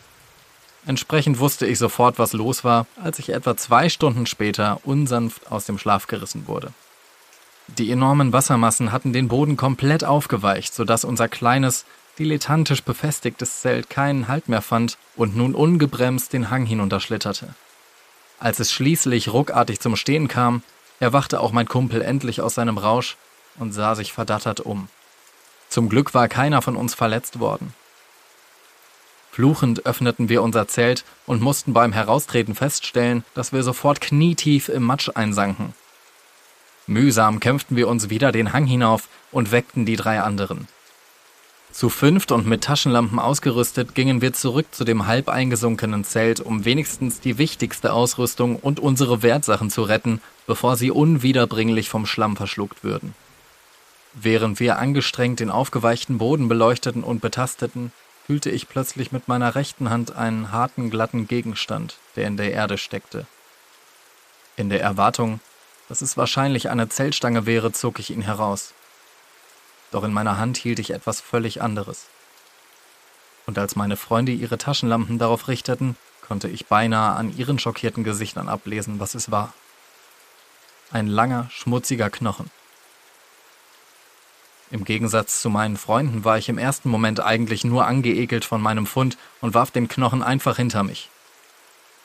Entsprechend 0.85 1.39
wusste 1.39 1.65
ich 1.65 1.79
sofort, 1.79 2.19
was 2.19 2.33
los 2.33 2.63
war, 2.63 2.85
als 3.03 3.17
ich 3.17 3.29
etwa 3.29 3.57
zwei 3.57 3.89
Stunden 3.89 4.25
später 4.25 4.79
unsanft 4.83 5.51
aus 5.51 5.65
dem 5.65 5.77
Schlaf 5.77 6.07
gerissen 6.07 6.47
wurde. 6.47 6.73
Die 7.67 7.91
enormen 7.91 8.33
Wassermassen 8.33 8.91
hatten 8.91 9.13
den 9.13 9.27
Boden 9.27 9.57
komplett 9.57 10.03
aufgeweicht, 10.03 10.73
sodass 10.73 11.03
unser 11.03 11.27
kleines, 11.27 11.85
dilettantisch 12.19 12.83
befestigtes 12.83 13.61
Zelt 13.61 13.89
keinen 13.89 14.27
Halt 14.27 14.49
mehr 14.49 14.61
fand 14.61 14.97
und 15.15 15.35
nun 15.35 15.55
ungebremst 15.55 16.33
den 16.33 16.49
Hang 16.49 16.65
hinunterschlitterte. 16.65 17.53
Als 18.39 18.59
es 18.59 18.71
schließlich 18.71 19.31
ruckartig 19.31 19.79
zum 19.79 19.95
Stehen 19.95 20.27
kam, 20.27 20.63
erwachte 20.99 21.39
auch 21.39 21.51
mein 21.51 21.67
Kumpel 21.67 22.01
endlich 22.01 22.41
aus 22.41 22.55
seinem 22.55 22.77
Rausch 22.77 23.17
und 23.57 23.73
sah 23.73 23.95
sich 23.95 24.13
verdattert 24.13 24.59
um. 24.59 24.87
Zum 25.69 25.89
Glück 25.89 26.13
war 26.13 26.27
keiner 26.27 26.61
von 26.61 26.75
uns 26.75 26.93
verletzt 26.93 27.39
worden. 27.39 27.73
Fluchend 29.31 29.85
öffneten 29.85 30.27
wir 30.27 30.43
unser 30.43 30.67
Zelt 30.67 31.05
und 31.25 31.41
mussten 31.41 31.71
beim 31.71 31.93
Heraustreten 31.93 32.53
feststellen, 32.53 33.23
dass 33.33 33.53
wir 33.53 33.63
sofort 33.63 34.01
knietief 34.01 34.67
im 34.67 34.83
Matsch 34.83 35.09
einsanken. 35.15 35.73
Mühsam 36.85 37.39
kämpften 37.39 37.77
wir 37.77 37.87
uns 37.87 38.09
wieder 38.09 38.33
den 38.33 38.51
Hang 38.51 38.65
hinauf 38.65 39.07
und 39.31 39.53
weckten 39.53 39.85
die 39.85 39.95
drei 39.95 40.19
anderen. 40.19 40.67
Zu 41.71 41.87
fünft 41.87 42.33
und 42.33 42.45
mit 42.45 42.65
Taschenlampen 42.65 43.17
ausgerüstet 43.17 43.95
gingen 43.95 44.21
wir 44.21 44.33
zurück 44.33 44.67
zu 44.71 44.83
dem 44.83 45.07
halb 45.07 45.29
eingesunkenen 45.29 46.03
Zelt, 46.03 46.41
um 46.41 46.65
wenigstens 46.65 47.21
die 47.21 47.37
wichtigste 47.37 47.93
Ausrüstung 47.93 48.57
und 48.57 48.81
unsere 48.81 49.23
Wertsachen 49.23 49.69
zu 49.69 49.83
retten, 49.83 50.21
bevor 50.47 50.75
sie 50.75 50.91
unwiederbringlich 50.91 51.87
vom 51.87 52.05
Schlamm 52.05 52.35
verschluckt 52.35 52.83
würden. 52.83 53.13
Während 54.13 54.59
wir 54.59 54.77
angestrengt 54.77 55.39
den 55.39 55.49
aufgeweichten 55.49 56.17
Boden 56.17 56.49
beleuchteten 56.49 57.03
und 57.03 57.21
betasteten, 57.21 57.93
fühlte 58.25 58.49
ich 58.49 58.67
plötzlich 58.67 59.11
mit 59.11 59.27
meiner 59.27 59.55
rechten 59.55 59.89
Hand 59.89 60.15
einen 60.15 60.51
harten, 60.51 60.89
glatten 60.89 61.27
Gegenstand, 61.27 61.97
der 62.15 62.27
in 62.27 62.37
der 62.37 62.51
Erde 62.51 62.77
steckte. 62.77 63.25
In 64.57 64.69
der 64.69 64.81
Erwartung, 64.81 65.39
dass 65.87 66.01
es 66.01 66.17
wahrscheinlich 66.17 66.69
eine 66.69 66.89
Zeltstange 66.89 67.45
wäre, 67.45 67.71
zog 67.71 67.99
ich 67.99 68.11
ihn 68.11 68.21
heraus. 68.21 68.73
Doch 69.91 70.03
in 70.03 70.13
meiner 70.13 70.37
Hand 70.37 70.57
hielt 70.57 70.79
ich 70.79 70.91
etwas 70.91 71.21
völlig 71.21 71.61
anderes. 71.61 72.05
Und 73.45 73.57
als 73.57 73.75
meine 73.75 73.97
Freunde 73.97 74.31
ihre 74.31 74.57
Taschenlampen 74.57 75.19
darauf 75.19 75.47
richteten, 75.47 75.97
konnte 76.21 76.47
ich 76.47 76.67
beinahe 76.67 77.15
an 77.15 77.35
ihren 77.37 77.59
schockierten 77.59 78.03
Gesichtern 78.03 78.47
ablesen, 78.47 78.99
was 78.99 79.15
es 79.15 79.31
war. 79.31 79.53
Ein 80.91 81.07
langer, 81.07 81.49
schmutziger 81.49 82.09
Knochen. 82.09 82.51
Im 84.71 84.85
Gegensatz 84.85 85.41
zu 85.41 85.49
meinen 85.49 85.75
Freunden 85.75 86.23
war 86.23 86.37
ich 86.37 86.47
im 86.47 86.57
ersten 86.57 86.89
Moment 86.89 87.19
eigentlich 87.19 87.65
nur 87.65 87.85
angeekelt 87.85 88.45
von 88.45 88.61
meinem 88.61 88.85
Fund 88.85 89.17
und 89.41 89.53
warf 89.53 89.69
den 89.69 89.89
Knochen 89.89 90.23
einfach 90.23 90.55
hinter 90.55 90.83
mich. 90.83 91.09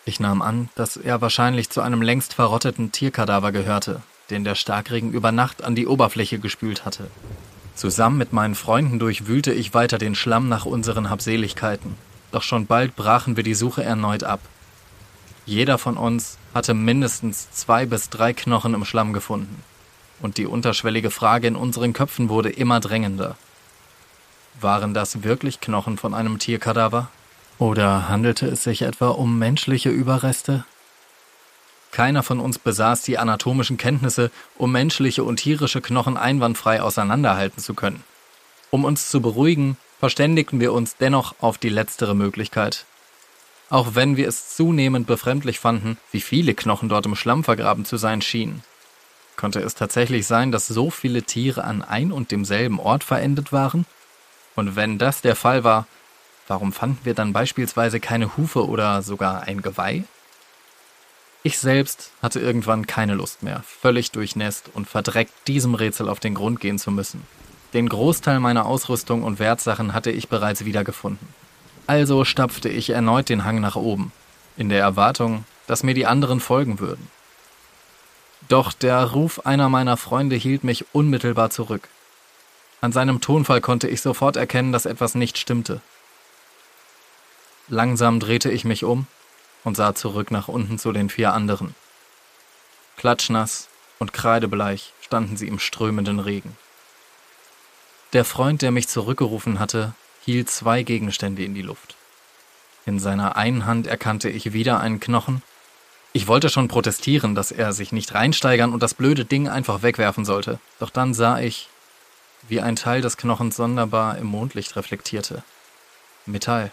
Ich 0.04 0.18
nahm 0.18 0.42
an, 0.42 0.68
dass 0.75 0.96
er 0.96 1.20
wahrscheinlich 1.20 1.70
zu 1.70 1.80
einem 1.80 2.02
längst 2.02 2.35
verrotteten 2.35 2.90
Tierkadaver 2.90 3.52
gehörte, 3.52 4.02
den 4.30 4.42
der 4.42 4.56
Starkregen 4.56 5.12
über 5.12 5.30
Nacht 5.30 5.62
an 5.62 5.76
die 5.76 5.87
Oberfläche 5.87 6.40
gespült 6.40 6.85
hatte. 6.85 7.08
Zusammen 7.76 8.18
mit 8.18 8.32
meinen 8.32 8.54
Freunden 8.56 8.99
durchwühlte 8.99 9.52
ich 9.52 9.75
weiter 9.75 9.99
den 9.99 10.14
Schlamm 10.16 10.49
nach 10.49 10.64
unseren 10.64 11.08
Habseligkeiten, 11.08 11.94
doch 12.32 12.42
schon 12.42 12.66
bald 12.66 12.96
brachen 12.96 13.37
wir 13.37 13.44
die 13.44 13.54
Suche 13.54 13.85
erneut 13.85 14.25
ab. 14.25 14.40
Jeder 15.44 15.78
von 15.78 15.96
uns 15.96 16.38
hatte 16.54 16.75
mindestens 16.75 17.50
zwei 17.52 17.87
bis 17.87 18.11
drei 18.11 18.32
Knochen 18.32 18.75
im 18.75 18.85
Schlamm 18.85 19.12
gefunden, 19.12 19.62
und 20.20 20.38
die 20.38 20.46
unterschwellige 20.46 21.11
Frage 21.11 21.49
in 21.49 21.56
unseren 21.56 21.92
Köpfen 21.92 22.28
wurde 22.28 22.50
immer 22.50 22.80
drängender. 22.80 23.37
Waren 24.61 24.94
das 24.94 25.23
wirklich 25.23 25.61
Knochen 25.61 25.99
von 25.99 26.14
einem 26.14 26.38
Tierkadaver? 26.38 27.08
Oder 27.58 28.08
handelte 28.08 28.46
es 28.46 28.64
sich 28.64 28.82
etwa 28.82 29.08
um 29.08 29.38
menschliche 29.38 29.90
Überreste? 29.90 30.64
Keiner 31.92 32.23
von 32.23 32.40
uns 32.40 32.58
besaß 32.58 33.02
die 33.02 33.18
anatomischen 33.18 33.78
Kenntnisse, 33.78 34.30
um 34.56 34.73
menschliche 34.73 35.25
und 35.25 35.37
tierische 35.37 35.80
Knochen 35.80 36.16
einwandfrei 36.16 36.82
auseinanderhalten 36.82 37.62
zu 37.62 37.75
können. 37.75 38.04
Um 38.70 38.85
uns 38.85 39.08
zu 39.08 39.23
beruhigen, 39.23 39.76
verständigten 39.99 40.61
wir 40.61 40.73
uns 40.73 40.96
dennoch 40.96 41.35
auf 41.40 41.56
die 41.56 41.70
letztere 41.70 42.14
Möglichkeit. 42.14 42.85
Auch 43.70 43.94
wenn 43.94 44.16
wir 44.16 44.28
es 44.28 44.54
zunehmend 44.54 45.06
befremdlich 45.06 45.58
fanden, 45.58 45.96
wie 46.12 46.20
viele 46.20 46.54
Knochen 46.54 46.88
dort 46.88 47.06
im 47.06 47.16
Schlamm 47.16 47.44
vergraben 47.44 47.85
zu 47.85 47.96
sein 47.96 48.20
schienen. 48.20 48.62
Konnte 49.37 49.61
es 49.61 49.75
tatsächlich 49.75 50.26
sein, 50.26 50.52
dass 50.52 50.66
so 50.66 50.90
viele 50.90 51.23
Tiere 51.23 51.64
an 51.64 51.83
ein 51.83 52.12
und 52.12 52.31
demselben 52.31 52.81
Ort 52.81 53.05
verendet 53.05 53.52
waren? 53.52 53.87
Und 54.55 54.76
wenn 54.76 54.99
das 54.99 55.21
der 55.21 55.37
Fall 55.37 55.62
war, 55.64 55.87
Warum 56.49 56.73
fanden 56.73 57.00
wir 57.02 57.14
dann 57.14 57.33
beispielsweise 57.33 57.99
keine 57.99 58.37
Hufe 58.37 58.69
oder 58.69 59.02
sogar 59.02 59.43
ein 59.43 59.62
Geweih? 59.62 60.05
Ich 61.43 61.59
selbst 61.59 62.12
hatte 62.23 62.40
irgendwann 62.40 62.87
keine 62.87 63.14
Lust 63.14 63.43
mehr, 63.43 63.62
völlig 63.66 64.12
durchnässt 64.12 64.71
und 64.73 64.88
verdreckt 64.88 65.33
diesem 65.49 65.75
Rätsel 65.75 66.09
auf 66.09 66.21
den 66.21 66.35
Grund 66.35 66.61
gehen 66.61 66.78
zu 66.78 66.90
müssen. 66.90 67.23
Den 67.73 67.88
Großteil 67.88 68.40
meiner 68.40 68.66
Ausrüstung 68.66 69.23
und 69.23 69.38
Wertsachen 69.38 69.93
hatte 69.93 70.11
ich 70.11 70.28
bereits 70.28 70.64
wiedergefunden. 70.64 71.28
Also 71.87 72.25
stapfte 72.25 72.69
ich 72.69 72.90
erneut 72.90 73.28
den 73.28 73.45
Hang 73.45 73.61
nach 73.61 73.76
oben, 73.76 74.12
in 74.57 74.69
der 74.69 74.81
Erwartung, 74.81 75.45
dass 75.66 75.83
mir 75.83 75.95
die 75.95 76.07
anderen 76.07 76.40
folgen 76.40 76.78
würden. 76.78 77.09
Doch 78.49 78.73
der 78.73 79.02
Ruf 79.02 79.47
einer 79.47 79.69
meiner 79.69 79.97
Freunde 79.97 80.37
hielt 80.37 80.64
mich 80.64 80.87
unmittelbar 80.93 81.50
zurück. 81.50 81.88
An 82.81 82.93
seinem 82.93 83.21
Tonfall 83.21 83.61
konnte 83.61 83.88
ich 83.88 84.00
sofort 84.00 84.37
erkennen, 84.37 84.73
dass 84.73 84.87
etwas 84.87 85.14
nicht 85.14 85.38
stimmte. 85.38 85.81
Langsam 87.69 88.21
drehte 88.21 88.50
ich 88.50 88.64
mich 88.64 88.85
um 88.85 89.07
und 89.64 89.76
sah 89.76 89.95
zurück 89.95 90.31
nach 90.31 90.47
unten 90.47 90.78
zu 90.78 90.93
den 90.93 91.09
vier 91.09 91.33
anderen. 91.33 91.75
Klatschnass 92.97 93.69
und 93.99 94.12
kreidebleich 94.12 94.93
standen 95.00 95.37
sie 95.37 95.49
im 95.49 95.59
strömenden 95.59 96.21
Regen. 96.21 96.57
Der 98.12 98.25
Freund, 98.25 98.62
der 98.62 98.71
mich 98.71 98.88
zurückgerufen 98.88 99.59
hatte, 99.59 99.95
hielt 100.25 100.49
zwei 100.49 100.83
Gegenstände 100.83 101.45
in 101.45 101.55
die 101.55 101.62
Luft. 101.62 101.97
In 102.85 103.00
seiner 103.00 103.37
einen 103.37 103.66
Hand 103.66 103.88
erkannte 103.88 104.28
ich 104.31 104.52
wieder 104.52 104.81
einen 104.81 105.00
Knochen. 105.00 105.43
Ich 106.16 106.28
wollte 106.28 106.49
schon 106.49 106.68
protestieren, 106.68 107.35
dass 107.35 107.52
er 107.52 107.75
sich 107.75 107.92
nicht 107.92 108.14
reinsteigern 108.14 108.73
und 108.73 108.82
das 108.82 108.94
blöde 108.94 109.26
Ding 109.26 109.50
einfach 109.50 109.82
wegwerfen 109.82 110.25
sollte. 110.25 110.58
Doch 110.78 110.88
dann 110.88 111.12
sah 111.12 111.40
ich, 111.40 111.68
wie 112.49 112.62
ein 112.62 112.75
Teil 112.75 113.02
des 113.02 113.18
Knochens 113.18 113.56
sonderbar 113.56 114.16
im 114.16 114.26
Mondlicht 114.26 114.76
reflektierte. 114.76 115.42
Metall. 116.25 116.73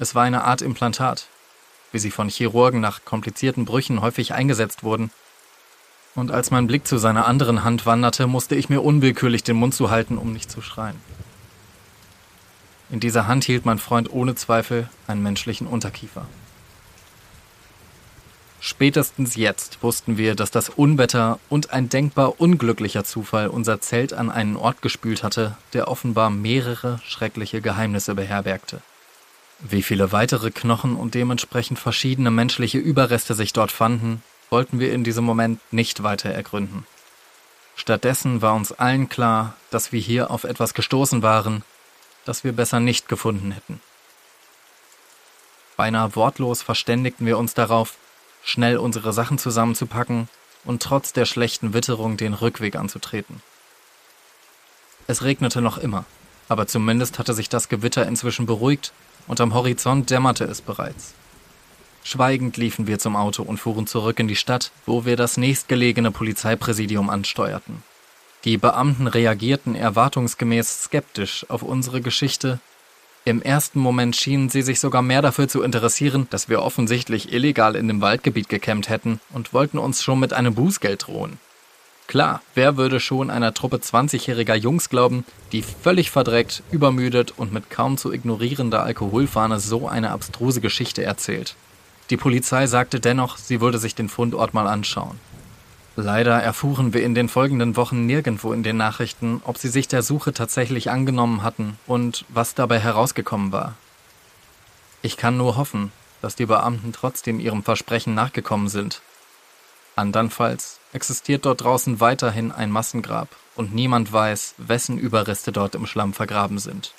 Es 0.00 0.16
war 0.16 0.24
eine 0.24 0.42
Art 0.42 0.62
Implantat, 0.62 1.28
wie 1.92 2.00
sie 2.00 2.10
von 2.10 2.28
Chirurgen 2.28 2.80
nach 2.80 3.04
komplizierten 3.04 3.66
Brüchen 3.66 4.00
häufig 4.00 4.34
eingesetzt 4.34 4.82
wurden. 4.82 5.12
Und 6.16 6.32
als 6.32 6.50
mein 6.50 6.66
Blick 6.66 6.88
zu 6.88 6.98
seiner 6.98 7.26
anderen 7.26 7.62
Hand 7.62 7.86
wanderte, 7.86 8.26
musste 8.26 8.56
ich 8.56 8.68
mir 8.68 8.80
unwillkürlich 8.80 9.44
den 9.44 9.58
Mund 9.58 9.76
zuhalten, 9.76 10.18
um 10.18 10.32
nicht 10.32 10.50
zu 10.50 10.60
schreien. 10.60 11.00
In 12.90 12.98
dieser 12.98 13.28
Hand 13.28 13.44
hielt 13.44 13.64
mein 13.64 13.78
Freund 13.78 14.10
ohne 14.10 14.34
Zweifel 14.34 14.88
einen 15.06 15.22
menschlichen 15.22 15.68
Unterkiefer. 15.68 16.26
Spätestens 18.66 19.36
jetzt 19.36 19.80
wussten 19.84 20.18
wir, 20.18 20.34
dass 20.34 20.50
das 20.50 20.70
Unwetter 20.70 21.38
und 21.48 21.70
ein 21.70 21.88
denkbar 21.88 22.40
unglücklicher 22.40 23.04
Zufall 23.04 23.46
unser 23.46 23.80
Zelt 23.80 24.12
an 24.12 24.28
einen 24.28 24.56
Ort 24.56 24.82
gespült 24.82 25.22
hatte, 25.22 25.56
der 25.72 25.86
offenbar 25.86 26.30
mehrere 26.30 26.98
schreckliche 27.04 27.60
Geheimnisse 27.60 28.16
beherbergte. 28.16 28.80
Wie 29.60 29.82
viele 29.82 30.10
weitere 30.10 30.50
Knochen 30.50 30.96
und 30.96 31.14
dementsprechend 31.14 31.78
verschiedene 31.78 32.32
menschliche 32.32 32.78
Überreste 32.78 33.34
sich 33.34 33.52
dort 33.52 33.70
fanden, 33.70 34.20
wollten 34.50 34.80
wir 34.80 34.92
in 34.92 35.04
diesem 35.04 35.24
Moment 35.24 35.60
nicht 35.70 36.02
weiter 36.02 36.30
ergründen. 36.30 36.88
Stattdessen 37.76 38.42
war 38.42 38.56
uns 38.56 38.72
allen 38.72 39.08
klar, 39.08 39.54
dass 39.70 39.92
wir 39.92 40.00
hier 40.00 40.32
auf 40.32 40.42
etwas 40.42 40.74
gestoßen 40.74 41.22
waren, 41.22 41.62
das 42.24 42.42
wir 42.42 42.50
besser 42.50 42.80
nicht 42.80 43.08
gefunden 43.08 43.52
hätten. 43.52 43.80
Beinahe 45.76 46.16
wortlos 46.16 46.62
verständigten 46.62 47.26
wir 47.26 47.38
uns 47.38 47.54
darauf, 47.54 47.96
schnell 48.46 48.78
unsere 48.78 49.12
Sachen 49.12 49.36
zusammenzupacken 49.36 50.28
und 50.64 50.82
trotz 50.82 51.12
der 51.12 51.26
schlechten 51.26 51.74
Witterung 51.74 52.16
den 52.16 52.32
Rückweg 52.32 52.76
anzutreten. 52.76 53.42
Es 55.06 55.22
regnete 55.22 55.60
noch 55.60 55.76
immer, 55.76 56.06
aber 56.48 56.66
zumindest 56.66 57.18
hatte 57.18 57.34
sich 57.34 57.48
das 57.48 57.68
Gewitter 57.68 58.06
inzwischen 58.06 58.46
beruhigt 58.46 58.92
und 59.26 59.40
am 59.40 59.52
Horizont 59.52 60.08
dämmerte 60.10 60.44
es 60.44 60.62
bereits. 60.62 61.14
Schweigend 62.04 62.56
liefen 62.56 62.86
wir 62.86 63.00
zum 63.00 63.16
Auto 63.16 63.42
und 63.42 63.58
fuhren 63.58 63.88
zurück 63.88 64.20
in 64.20 64.28
die 64.28 64.36
Stadt, 64.36 64.70
wo 64.86 65.04
wir 65.04 65.16
das 65.16 65.36
nächstgelegene 65.36 66.12
Polizeipräsidium 66.12 67.10
ansteuerten. 67.10 67.82
Die 68.44 68.58
Beamten 68.58 69.08
reagierten 69.08 69.74
erwartungsgemäß 69.74 70.84
skeptisch 70.84 71.46
auf 71.48 71.62
unsere 71.62 72.00
Geschichte. 72.00 72.60
Im 73.26 73.42
ersten 73.42 73.80
Moment 73.80 74.14
schienen 74.14 74.50
sie 74.50 74.62
sich 74.62 74.78
sogar 74.78 75.02
mehr 75.02 75.20
dafür 75.20 75.48
zu 75.48 75.62
interessieren, 75.62 76.28
dass 76.30 76.48
wir 76.48 76.62
offensichtlich 76.62 77.32
illegal 77.32 77.74
in 77.74 77.88
dem 77.88 78.00
Waldgebiet 78.00 78.48
gekämmt 78.48 78.88
hätten 78.88 79.18
und 79.32 79.52
wollten 79.52 79.78
uns 79.78 80.04
schon 80.04 80.20
mit 80.20 80.32
einem 80.32 80.54
Bußgeld 80.54 81.08
drohen. 81.08 81.40
Klar, 82.06 82.40
wer 82.54 82.76
würde 82.76 83.00
schon 83.00 83.30
einer 83.30 83.52
Truppe 83.52 83.78
20-jähriger 83.78 84.54
Jungs 84.54 84.90
glauben, 84.90 85.24
die 85.50 85.62
völlig 85.62 86.12
verdreckt, 86.12 86.62
übermüdet 86.70 87.34
und 87.36 87.52
mit 87.52 87.68
kaum 87.68 87.98
zu 87.98 88.12
ignorierender 88.12 88.84
Alkoholfahne 88.84 89.58
so 89.58 89.88
eine 89.88 90.12
abstruse 90.12 90.60
Geschichte 90.60 91.02
erzählt. 91.02 91.56
Die 92.10 92.16
Polizei 92.16 92.68
sagte 92.68 93.00
dennoch, 93.00 93.38
sie 93.38 93.60
würde 93.60 93.78
sich 93.78 93.96
den 93.96 94.08
Fundort 94.08 94.54
mal 94.54 94.68
anschauen. 94.68 95.18
Leider 95.98 96.42
erfuhren 96.42 96.92
wir 96.92 97.02
in 97.02 97.14
den 97.14 97.30
folgenden 97.30 97.74
Wochen 97.74 98.04
nirgendwo 98.04 98.52
in 98.52 98.62
den 98.62 98.76
Nachrichten, 98.76 99.40
ob 99.44 99.56
sie 99.56 99.68
sich 99.68 99.88
der 99.88 100.02
Suche 100.02 100.34
tatsächlich 100.34 100.90
angenommen 100.90 101.42
hatten 101.42 101.78
und 101.86 102.26
was 102.28 102.54
dabei 102.54 102.78
herausgekommen 102.78 103.50
war. 103.50 103.74
Ich 105.00 105.16
kann 105.16 105.38
nur 105.38 105.56
hoffen, 105.56 105.92
dass 106.20 106.36
die 106.36 106.44
Beamten 106.44 106.92
trotzdem 106.92 107.40
ihrem 107.40 107.62
Versprechen 107.62 108.14
nachgekommen 108.14 108.68
sind. 108.68 109.00
Andernfalls 109.94 110.80
existiert 110.92 111.46
dort 111.46 111.62
draußen 111.62 111.98
weiterhin 111.98 112.52
ein 112.52 112.70
Massengrab 112.70 113.28
und 113.54 113.74
niemand 113.74 114.12
weiß, 114.12 114.54
wessen 114.58 114.98
Überreste 114.98 115.50
dort 115.50 115.74
im 115.74 115.86
Schlamm 115.86 116.12
vergraben 116.12 116.58
sind. 116.58 116.92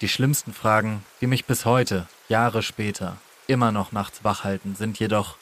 Die 0.00 0.08
schlimmsten 0.08 0.52
Fragen, 0.52 1.04
die 1.20 1.28
mich 1.28 1.44
bis 1.44 1.64
heute, 1.64 2.08
Jahre 2.28 2.64
später, 2.64 3.16
immer 3.46 3.70
noch 3.70 3.92
nachts 3.92 4.24
wach 4.24 4.42
halten, 4.42 4.74
sind 4.74 4.98
jedoch, 4.98 5.36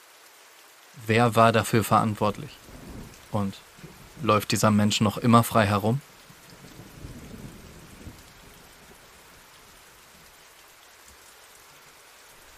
Wer 0.94 1.34
war 1.34 1.52
dafür 1.52 1.84
verantwortlich? 1.84 2.56
Und 3.30 3.58
läuft 4.22 4.52
dieser 4.52 4.70
Mensch 4.70 5.00
noch 5.00 5.18
immer 5.18 5.42
frei 5.42 5.66
herum? 5.66 6.00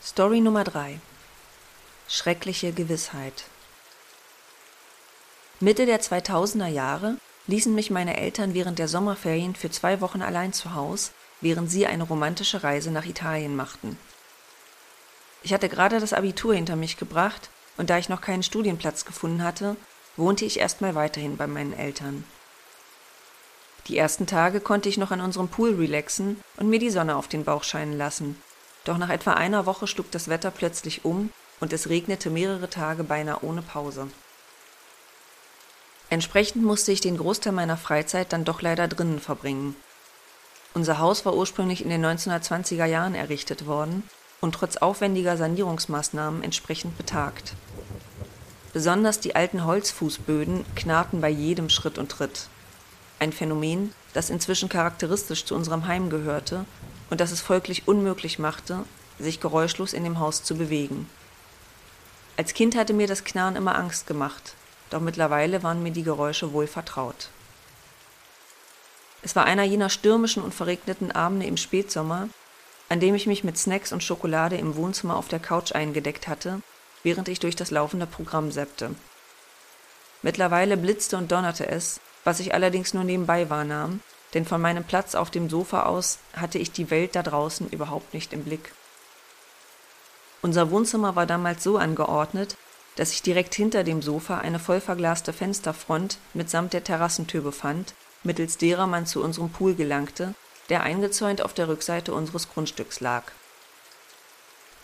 Story 0.02 0.40
Nummer 0.40 0.64
3 0.64 1.00
Schreckliche 2.08 2.72
Gewissheit 2.72 3.44
Mitte 5.60 5.86
der 5.86 6.00
2000er 6.00 6.66
Jahre 6.66 7.16
ließen 7.46 7.74
mich 7.74 7.90
meine 7.90 8.16
Eltern 8.16 8.54
während 8.54 8.78
der 8.78 8.88
Sommerferien 8.88 9.54
für 9.54 9.70
zwei 9.70 10.00
Wochen 10.00 10.22
allein 10.22 10.52
zu 10.52 10.74
Haus, 10.74 11.12
während 11.40 11.70
sie 11.70 11.86
eine 11.86 12.04
romantische 12.04 12.62
Reise 12.62 12.90
nach 12.90 13.06
Italien 13.06 13.56
machten. 13.56 13.98
Ich 15.42 15.52
hatte 15.52 15.68
gerade 15.68 16.00
das 16.00 16.12
Abitur 16.12 16.54
hinter 16.54 16.76
mich 16.76 16.96
gebracht 16.96 17.48
und 17.76 17.90
da 17.90 17.98
ich 17.98 18.08
noch 18.08 18.20
keinen 18.20 18.42
Studienplatz 18.42 19.04
gefunden 19.04 19.42
hatte, 19.42 19.76
wohnte 20.16 20.44
ich 20.44 20.60
erstmal 20.60 20.94
weiterhin 20.94 21.36
bei 21.36 21.46
meinen 21.46 21.72
Eltern. 21.72 22.24
Die 23.88 23.98
ersten 23.98 24.26
Tage 24.26 24.60
konnte 24.60 24.88
ich 24.88 24.96
noch 24.96 25.10
an 25.10 25.20
unserem 25.20 25.48
Pool 25.48 25.74
relaxen 25.74 26.40
und 26.56 26.68
mir 26.68 26.78
die 26.78 26.90
Sonne 26.90 27.16
auf 27.16 27.28
den 27.28 27.44
Bauch 27.44 27.64
scheinen 27.64 27.98
lassen. 27.98 28.40
Doch 28.84 28.96
nach 28.96 29.10
etwa 29.10 29.32
einer 29.34 29.66
Woche 29.66 29.86
schlug 29.86 30.10
das 30.10 30.28
Wetter 30.28 30.50
plötzlich 30.50 31.04
um 31.04 31.30
und 31.60 31.72
es 31.72 31.88
regnete 31.88 32.30
mehrere 32.30 32.70
Tage 32.70 33.04
beinahe 33.04 33.42
ohne 33.42 33.62
Pause. 33.62 34.08
Entsprechend 36.10 36.64
musste 36.64 36.92
ich 36.92 37.00
den 37.00 37.16
Großteil 37.16 37.52
meiner 37.52 37.76
Freizeit 37.76 38.32
dann 38.32 38.44
doch 38.44 38.62
leider 38.62 38.88
drinnen 38.88 39.20
verbringen. 39.20 39.74
Unser 40.72 40.98
Haus 40.98 41.24
war 41.24 41.34
ursprünglich 41.34 41.82
in 41.82 41.90
den 41.90 42.04
1920er 42.04 42.84
Jahren 42.84 43.14
errichtet 43.14 43.66
worden 43.66 44.08
und 44.44 44.54
trotz 44.54 44.76
aufwendiger 44.76 45.38
Sanierungsmaßnahmen 45.38 46.42
entsprechend 46.42 46.98
betagt. 46.98 47.54
Besonders 48.74 49.18
die 49.18 49.34
alten 49.34 49.64
Holzfußböden 49.64 50.66
knarrten 50.76 51.22
bei 51.22 51.30
jedem 51.30 51.70
Schritt 51.70 51.96
und 51.96 52.10
Tritt. 52.10 52.48
Ein 53.18 53.32
Phänomen, 53.32 53.94
das 54.12 54.28
inzwischen 54.28 54.68
charakteristisch 54.68 55.46
zu 55.46 55.54
unserem 55.54 55.86
Heim 55.86 56.10
gehörte 56.10 56.66
und 57.08 57.22
das 57.22 57.30
es 57.30 57.40
folglich 57.40 57.88
unmöglich 57.88 58.38
machte, 58.38 58.84
sich 59.18 59.40
geräuschlos 59.40 59.94
in 59.94 60.04
dem 60.04 60.18
Haus 60.18 60.42
zu 60.42 60.56
bewegen. 60.56 61.08
Als 62.36 62.52
Kind 62.52 62.76
hatte 62.76 62.92
mir 62.92 63.06
das 63.06 63.24
Knarren 63.24 63.56
immer 63.56 63.78
Angst 63.78 64.06
gemacht, 64.06 64.56
doch 64.90 65.00
mittlerweile 65.00 65.62
waren 65.62 65.82
mir 65.82 65.92
die 65.92 66.02
Geräusche 66.02 66.52
wohl 66.52 66.66
vertraut. 66.66 67.30
Es 69.22 69.34
war 69.34 69.46
einer 69.46 69.62
jener 69.62 69.88
stürmischen 69.88 70.42
und 70.42 70.52
verregneten 70.52 71.12
Abende 71.12 71.46
im 71.46 71.56
Spätsommer, 71.56 72.28
an 72.94 73.00
dem 73.00 73.14
ich 73.14 73.26
mich 73.26 73.44
mit 73.44 73.58
Snacks 73.58 73.92
und 73.92 74.02
Schokolade 74.02 74.56
im 74.56 74.76
Wohnzimmer 74.76 75.16
auf 75.16 75.28
der 75.28 75.40
Couch 75.40 75.72
eingedeckt 75.72 76.28
hatte 76.28 76.62
während 77.04 77.28
ich 77.28 77.38
durch 77.38 77.54
das 77.54 77.70
laufende 77.70 78.06
Programm 78.06 78.50
seppte. 78.50 78.90
Mittlerweile 80.22 80.76
blitzte 80.76 81.16
und 81.16 81.30
donnerte 81.30 81.68
es, 81.68 82.00
was 82.24 82.40
ich 82.40 82.54
allerdings 82.54 82.94
nur 82.94 83.04
nebenbei 83.04 83.50
wahrnahm, 83.50 84.00
denn 84.32 84.46
von 84.46 84.60
meinem 84.60 84.82
Platz 84.82 85.14
auf 85.14 85.30
dem 85.30 85.48
Sofa 85.48 85.84
aus 85.84 86.18
hatte 86.34 86.58
ich 86.58 86.72
die 86.72 86.90
Welt 86.90 87.14
da 87.14 87.22
draußen 87.22 87.68
überhaupt 87.68 88.14
nicht 88.14 88.32
im 88.32 88.42
Blick. 88.42 88.72
Unser 90.42 90.70
Wohnzimmer 90.70 91.14
war 91.14 91.26
damals 91.26 91.62
so 91.62 91.76
angeordnet, 91.78 92.56
dass 92.96 93.10
sich 93.10 93.22
direkt 93.22 93.54
hinter 93.54 93.84
dem 93.84 94.02
Sofa 94.02 94.38
eine 94.38 94.58
voll 94.58 94.80
verglaste 94.80 95.32
Fensterfront 95.32 96.18
mitsamt 96.32 96.72
der 96.72 96.84
Terrassentür 96.84 97.42
befand, 97.42 97.94
mittels 98.22 98.56
derer 98.56 98.86
man 98.86 99.06
zu 99.06 99.22
unserem 99.22 99.50
Pool 99.50 99.74
gelangte, 99.74 100.34
der 100.68 100.82
eingezäunt 100.82 101.42
auf 101.42 101.54
der 101.54 101.68
Rückseite 101.68 102.14
unseres 102.14 102.48
Grundstücks 102.48 103.00
lag. 103.00 103.24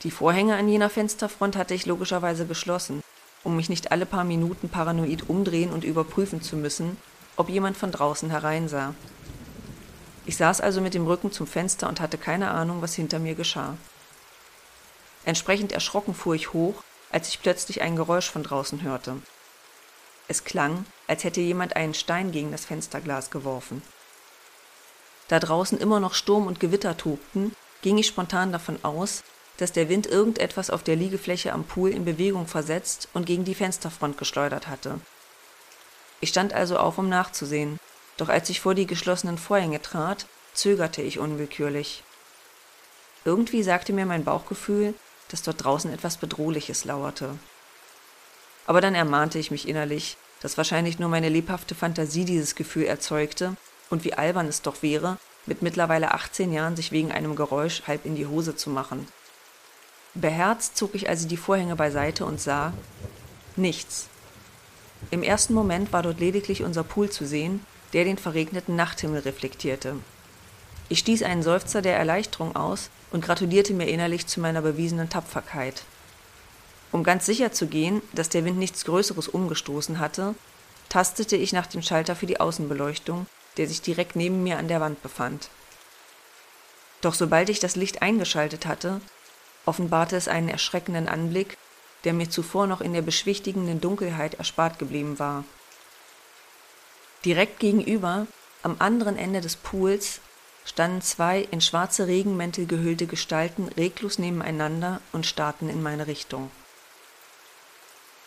Die 0.02 0.10
Vorhänge 0.10 0.56
an 0.56 0.68
jener 0.68 0.90
Fensterfront 0.90 1.56
hatte 1.56 1.74
ich 1.74 1.86
logischerweise 1.86 2.46
geschlossen, 2.46 3.02
um 3.44 3.56
mich 3.56 3.68
nicht 3.68 3.92
alle 3.92 4.06
paar 4.06 4.24
Minuten 4.24 4.68
paranoid 4.68 5.28
umdrehen 5.28 5.72
und 5.72 5.84
überprüfen 5.84 6.42
zu 6.42 6.56
müssen, 6.56 6.96
ob 7.36 7.48
jemand 7.48 7.76
von 7.76 7.92
draußen 7.92 8.30
hereinsah. 8.30 8.94
Ich 10.26 10.36
saß 10.36 10.60
also 10.60 10.80
mit 10.80 10.94
dem 10.94 11.06
Rücken 11.06 11.32
zum 11.32 11.46
Fenster 11.46 11.88
und 11.88 12.00
hatte 12.00 12.18
keine 12.18 12.50
Ahnung, 12.50 12.82
was 12.82 12.94
hinter 12.94 13.18
mir 13.18 13.34
geschah. 13.34 13.76
Entsprechend 15.24 15.72
erschrocken 15.72 16.14
fuhr 16.14 16.34
ich 16.34 16.52
hoch, 16.52 16.82
als 17.10 17.28
ich 17.28 17.42
plötzlich 17.42 17.82
ein 17.82 17.96
Geräusch 17.96 18.30
von 18.30 18.42
draußen 18.42 18.82
hörte. 18.82 19.16
Es 20.28 20.44
klang, 20.44 20.86
als 21.08 21.24
hätte 21.24 21.40
jemand 21.40 21.76
einen 21.76 21.94
Stein 21.94 22.32
gegen 22.32 22.52
das 22.52 22.64
Fensterglas 22.64 23.30
geworfen. 23.30 23.82
Da 25.30 25.38
draußen 25.38 25.78
immer 25.78 26.00
noch 26.00 26.14
Sturm 26.14 26.48
und 26.48 26.58
Gewitter 26.58 26.96
tobten, 26.96 27.54
ging 27.82 27.98
ich 27.98 28.08
spontan 28.08 28.50
davon 28.50 28.80
aus, 28.82 29.22
dass 29.58 29.70
der 29.70 29.88
Wind 29.88 30.08
irgendetwas 30.08 30.70
auf 30.70 30.82
der 30.82 30.96
Liegefläche 30.96 31.52
am 31.52 31.62
Pool 31.62 31.90
in 31.90 32.04
Bewegung 32.04 32.48
versetzt 32.48 33.08
und 33.14 33.26
gegen 33.26 33.44
die 33.44 33.54
Fensterfront 33.54 34.18
geschleudert 34.18 34.66
hatte. 34.66 34.98
Ich 36.20 36.30
stand 36.30 36.52
also 36.52 36.78
auf, 36.78 36.98
um 36.98 37.08
nachzusehen, 37.08 37.78
doch 38.16 38.28
als 38.28 38.50
ich 38.50 38.60
vor 38.60 38.74
die 38.74 38.88
geschlossenen 38.88 39.38
Vorhänge 39.38 39.80
trat, 39.80 40.26
zögerte 40.52 41.00
ich 41.00 41.20
unwillkürlich. 41.20 42.02
Irgendwie 43.24 43.62
sagte 43.62 43.92
mir 43.92 44.06
mein 44.06 44.24
Bauchgefühl, 44.24 44.94
dass 45.28 45.42
dort 45.42 45.62
draußen 45.62 45.92
etwas 45.92 46.16
Bedrohliches 46.16 46.84
lauerte. 46.84 47.38
Aber 48.66 48.80
dann 48.80 48.96
ermahnte 48.96 49.38
ich 49.38 49.52
mich 49.52 49.68
innerlich, 49.68 50.16
dass 50.40 50.56
wahrscheinlich 50.56 50.98
nur 50.98 51.08
meine 51.08 51.28
lebhafte 51.28 51.76
Fantasie 51.76 52.24
dieses 52.24 52.56
Gefühl 52.56 52.86
erzeugte 52.86 53.56
und 53.90 54.04
wie 54.04 54.14
albern 54.14 54.46
es 54.46 54.62
doch 54.62 54.82
wäre, 54.82 55.18
mit 55.46 55.62
mittlerweile 55.62 56.14
18 56.14 56.52
Jahren 56.52 56.76
sich 56.76 56.92
wegen 56.92 57.12
einem 57.12 57.36
Geräusch 57.36 57.82
halb 57.86 58.06
in 58.06 58.14
die 58.14 58.26
Hose 58.26 58.56
zu 58.56 58.70
machen. 58.70 59.06
Beherzt 60.14 60.76
zog 60.76 60.94
ich 60.94 61.08
also 61.08 61.28
die 61.28 61.36
Vorhänge 61.36 61.76
beiseite 61.76 62.24
und 62.24 62.40
sah 62.40 62.72
nichts. 63.56 64.08
Im 65.10 65.22
ersten 65.22 65.54
Moment 65.54 65.92
war 65.92 66.02
dort 66.02 66.20
lediglich 66.20 66.62
unser 66.62 66.84
Pool 66.84 67.10
zu 67.10 67.26
sehen, 67.26 67.64
der 67.92 68.04
den 68.04 68.18
verregneten 68.18 68.76
Nachthimmel 68.76 69.20
reflektierte. 69.20 69.96
Ich 70.88 70.98
stieß 70.98 71.22
einen 71.22 71.42
Seufzer 71.42 71.82
der 71.82 71.96
Erleichterung 71.96 72.56
aus 72.56 72.90
und 73.12 73.24
gratulierte 73.24 73.72
mir 73.72 73.88
innerlich 73.88 74.26
zu 74.26 74.40
meiner 74.40 74.62
bewiesenen 74.62 75.08
Tapferkeit. 75.08 75.82
Um 76.92 77.04
ganz 77.04 77.26
sicher 77.26 77.52
zu 77.52 77.68
gehen, 77.68 78.02
dass 78.12 78.28
der 78.28 78.44
Wind 78.44 78.58
nichts 78.58 78.84
Größeres 78.84 79.28
umgestoßen 79.28 80.00
hatte, 80.00 80.34
tastete 80.88 81.36
ich 81.36 81.52
nach 81.52 81.68
dem 81.68 81.82
Schalter 81.82 82.16
für 82.16 82.26
die 82.26 82.40
Außenbeleuchtung, 82.40 83.26
der 83.60 83.68
sich 83.68 83.82
direkt 83.82 84.16
neben 84.16 84.42
mir 84.42 84.56
an 84.56 84.68
der 84.68 84.80
Wand 84.80 85.02
befand. 85.02 85.50
Doch 87.02 87.12
sobald 87.12 87.50
ich 87.50 87.60
das 87.60 87.76
Licht 87.76 88.00
eingeschaltet 88.00 88.64
hatte, 88.64 89.02
offenbarte 89.66 90.16
es 90.16 90.28
einen 90.28 90.48
erschreckenden 90.48 91.10
Anblick, 91.10 91.58
der 92.04 92.14
mir 92.14 92.30
zuvor 92.30 92.66
noch 92.66 92.80
in 92.80 92.94
der 92.94 93.02
beschwichtigenden 93.02 93.82
Dunkelheit 93.82 94.32
erspart 94.32 94.78
geblieben 94.78 95.18
war. 95.18 95.44
Direkt 97.26 97.58
gegenüber, 97.58 98.26
am 98.62 98.76
anderen 98.78 99.18
Ende 99.18 99.42
des 99.42 99.56
Pools, 99.56 100.22
standen 100.64 101.02
zwei 101.02 101.40
in 101.50 101.60
schwarze 101.60 102.06
Regenmäntel 102.06 102.64
gehüllte 102.64 103.06
Gestalten 103.06 103.68
reglos 103.76 104.18
nebeneinander 104.18 105.02
und 105.12 105.26
starrten 105.26 105.68
in 105.68 105.82
meine 105.82 106.06
Richtung. 106.06 106.50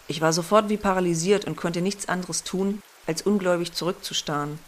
Ich 0.07 0.21
war 0.21 0.31
sofort 0.31 0.69
wie 0.69 0.77
paralysiert 0.77 1.45
und 1.45 1.55
konnte 1.55 1.81
nichts 1.81 2.07
anderes 2.07 2.43
tun, 2.43 2.83
als 3.07 3.23
ungläubig 3.23 3.73
zurückzustarren. 3.73 4.59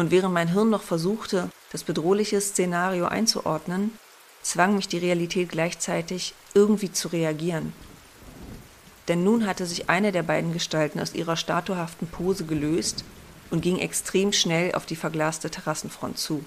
Und 0.00 0.10
während 0.10 0.32
mein 0.32 0.48
Hirn 0.48 0.70
noch 0.70 0.80
versuchte, 0.80 1.50
das 1.72 1.84
bedrohliche 1.84 2.40
Szenario 2.40 3.04
einzuordnen, 3.04 3.98
zwang 4.40 4.76
mich 4.76 4.88
die 4.88 4.96
Realität 4.96 5.50
gleichzeitig, 5.50 6.32
irgendwie 6.54 6.90
zu 6.90 7.08
reagieren. 7.08 7.74
denn 9.08 9.24
nun 9.24 9.46
hatte 9.46 9.66
sich 9.66 9.90
eine 9.90 10.10
der 10.10 10.22
beiden 10.22 10.54
Gestalten 10.54 11.00
aus 11.00 11.12
ihrer 11.12 11.36
statuhaften 11.36 12.08
Pose 12.08 12.44
gelöst 12.44 13.04
und 13.50 13.60
ging 13.60 13.78
extrem 13.78 14.32
schnell 14.32 14.74
auf 14.74 14.86
die 14.86 14.96
verglaste 14.96 15.50
Terrassenfront 15.50 16.16
zu. 16.16 16.42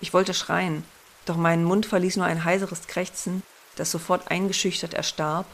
Ich 0.00 0.14
wollte 0.14 0.32
schreien, 0.32 0.82
doch 1.26 1.36
meinen 1.36 1.64
Mund 1.64 1.84
verließ 1.84 2.16
nur 2.16 2.24
ein 2.24 2.46
heiseres 2.46 2.86
Krächzen, 2.86 3.42
das 3.76 3.90
sofort 3.90 4.30
eingeschüchtert 4.30 4.94
erstarb, 4.94 5.44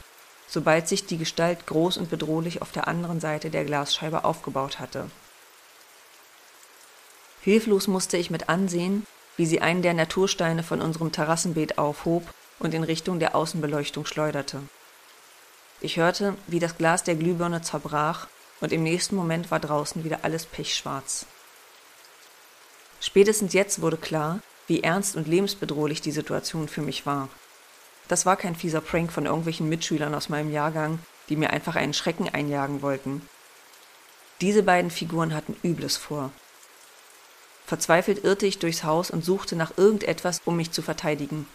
sobald 0.47 0.87
sich 0.87 1.05
die 1.05 1.17
Gestalt 1.17 1.67
groß 1.67 1.97
und 1.97 2.09
bedrohlich 2.09 2.61
auf 2.61 2.71
der 2.71 2.87
anderen 2.87 3.19
Seite 3.19 3.49
der 3.49 3.65
Glasscheibe 3.65 4.23
aufgebaut 4.23 4.79
hatte. 4.79 5.09
Hilflos 7.41 7.87
musste 7.87 8.17
ich 8.17 8.29
mit 8.29 8.49
ansehen, 8.49 9.05
wie 9.37 9.45
sie 9.45 9.61
einen 9.61 9.81
der 9.81 9.93
Natursteine 9.93 10.63
von 10.63 10.81
unserem 10.81 11.11
Terrassenbeet 11.11 11.77
aufhob 11.77 12.23
und 12.59 12.73
in 12.73 12.83
Richtung 12.83 13.19
der 13.19 13.35
Außenbeleuchtung 13.35 14.05
schleuderte. 14.05 14.61
Ich 15.79 15.97
hörte, 15.97 16.35
wie 16.47 16.59
das 16.59 16.77
Glas 16.77 17.03
der 17.03 17.15
Glühbirne 17.15 17.61
zerbrach, 17.61 18.27
und 18.59 18.73
im 18.73 18.81
nächsten 18.81 19.15
Moment 19.15 19.51
war 19.51 19.59
draußen 19.59 20.03
wieder 20.03 20.19
alles 20.23 20.47
pechschwarz. 20.47 21.27
Spätestens 22.99 23.53
jetzt 23.53 23.81
wurde 23.81 23.97
klar, 23.97 24.39
wie 24.65 24.81
ernst 24.81 25.15
und 25.15 25.27
lebensbedrohlich 25.27 26.01
die 26.01 26.11
Situation 26.11 26.67
für 26.67 26.81
mich 26.81 27.05
war. 27.05 27.29
Das 28.07 28.25
war 28.25 28.35
kein 28.35 28.55
fieser 28.55 28.81
Prank 28.81 29.11
von 29.11 29.27
irgendwelchen 29.27 29.69
Mitschülern 29.69 30.15
aus 30.15 30.29
meinem 30.29 30.51
Jahrgang, 30.51 30.97
die 31.29 31.35
mir 31.35 31.51
einfach 31.51 31.75
einen 31.75 31.93
Schrecken 31.93 32.29
einjagen 32.29 32.81
wollten. 32.81 33.21
Diese 34.41 34.63
beiden 34.63 34.89
Figuren 34.91 35.33
hatten 35.33 35.55
Übles 35.63 35.97
vor. 35.97 36.31
Verzweifelt 37.67 38.23
irrte 38.23 38.47
ich 38.47 38.59
durchs 38.59 38.85
Haus 38.85 39.11
und 39.11 39.25
suchte 39.25 39.57
nach 39.57 39.77
irgendetwas, 39.77 40.41
um 40.45 40.55
mich 40.55 40.71
zu 40.71 40.81
verteidigen. 40.81 41.45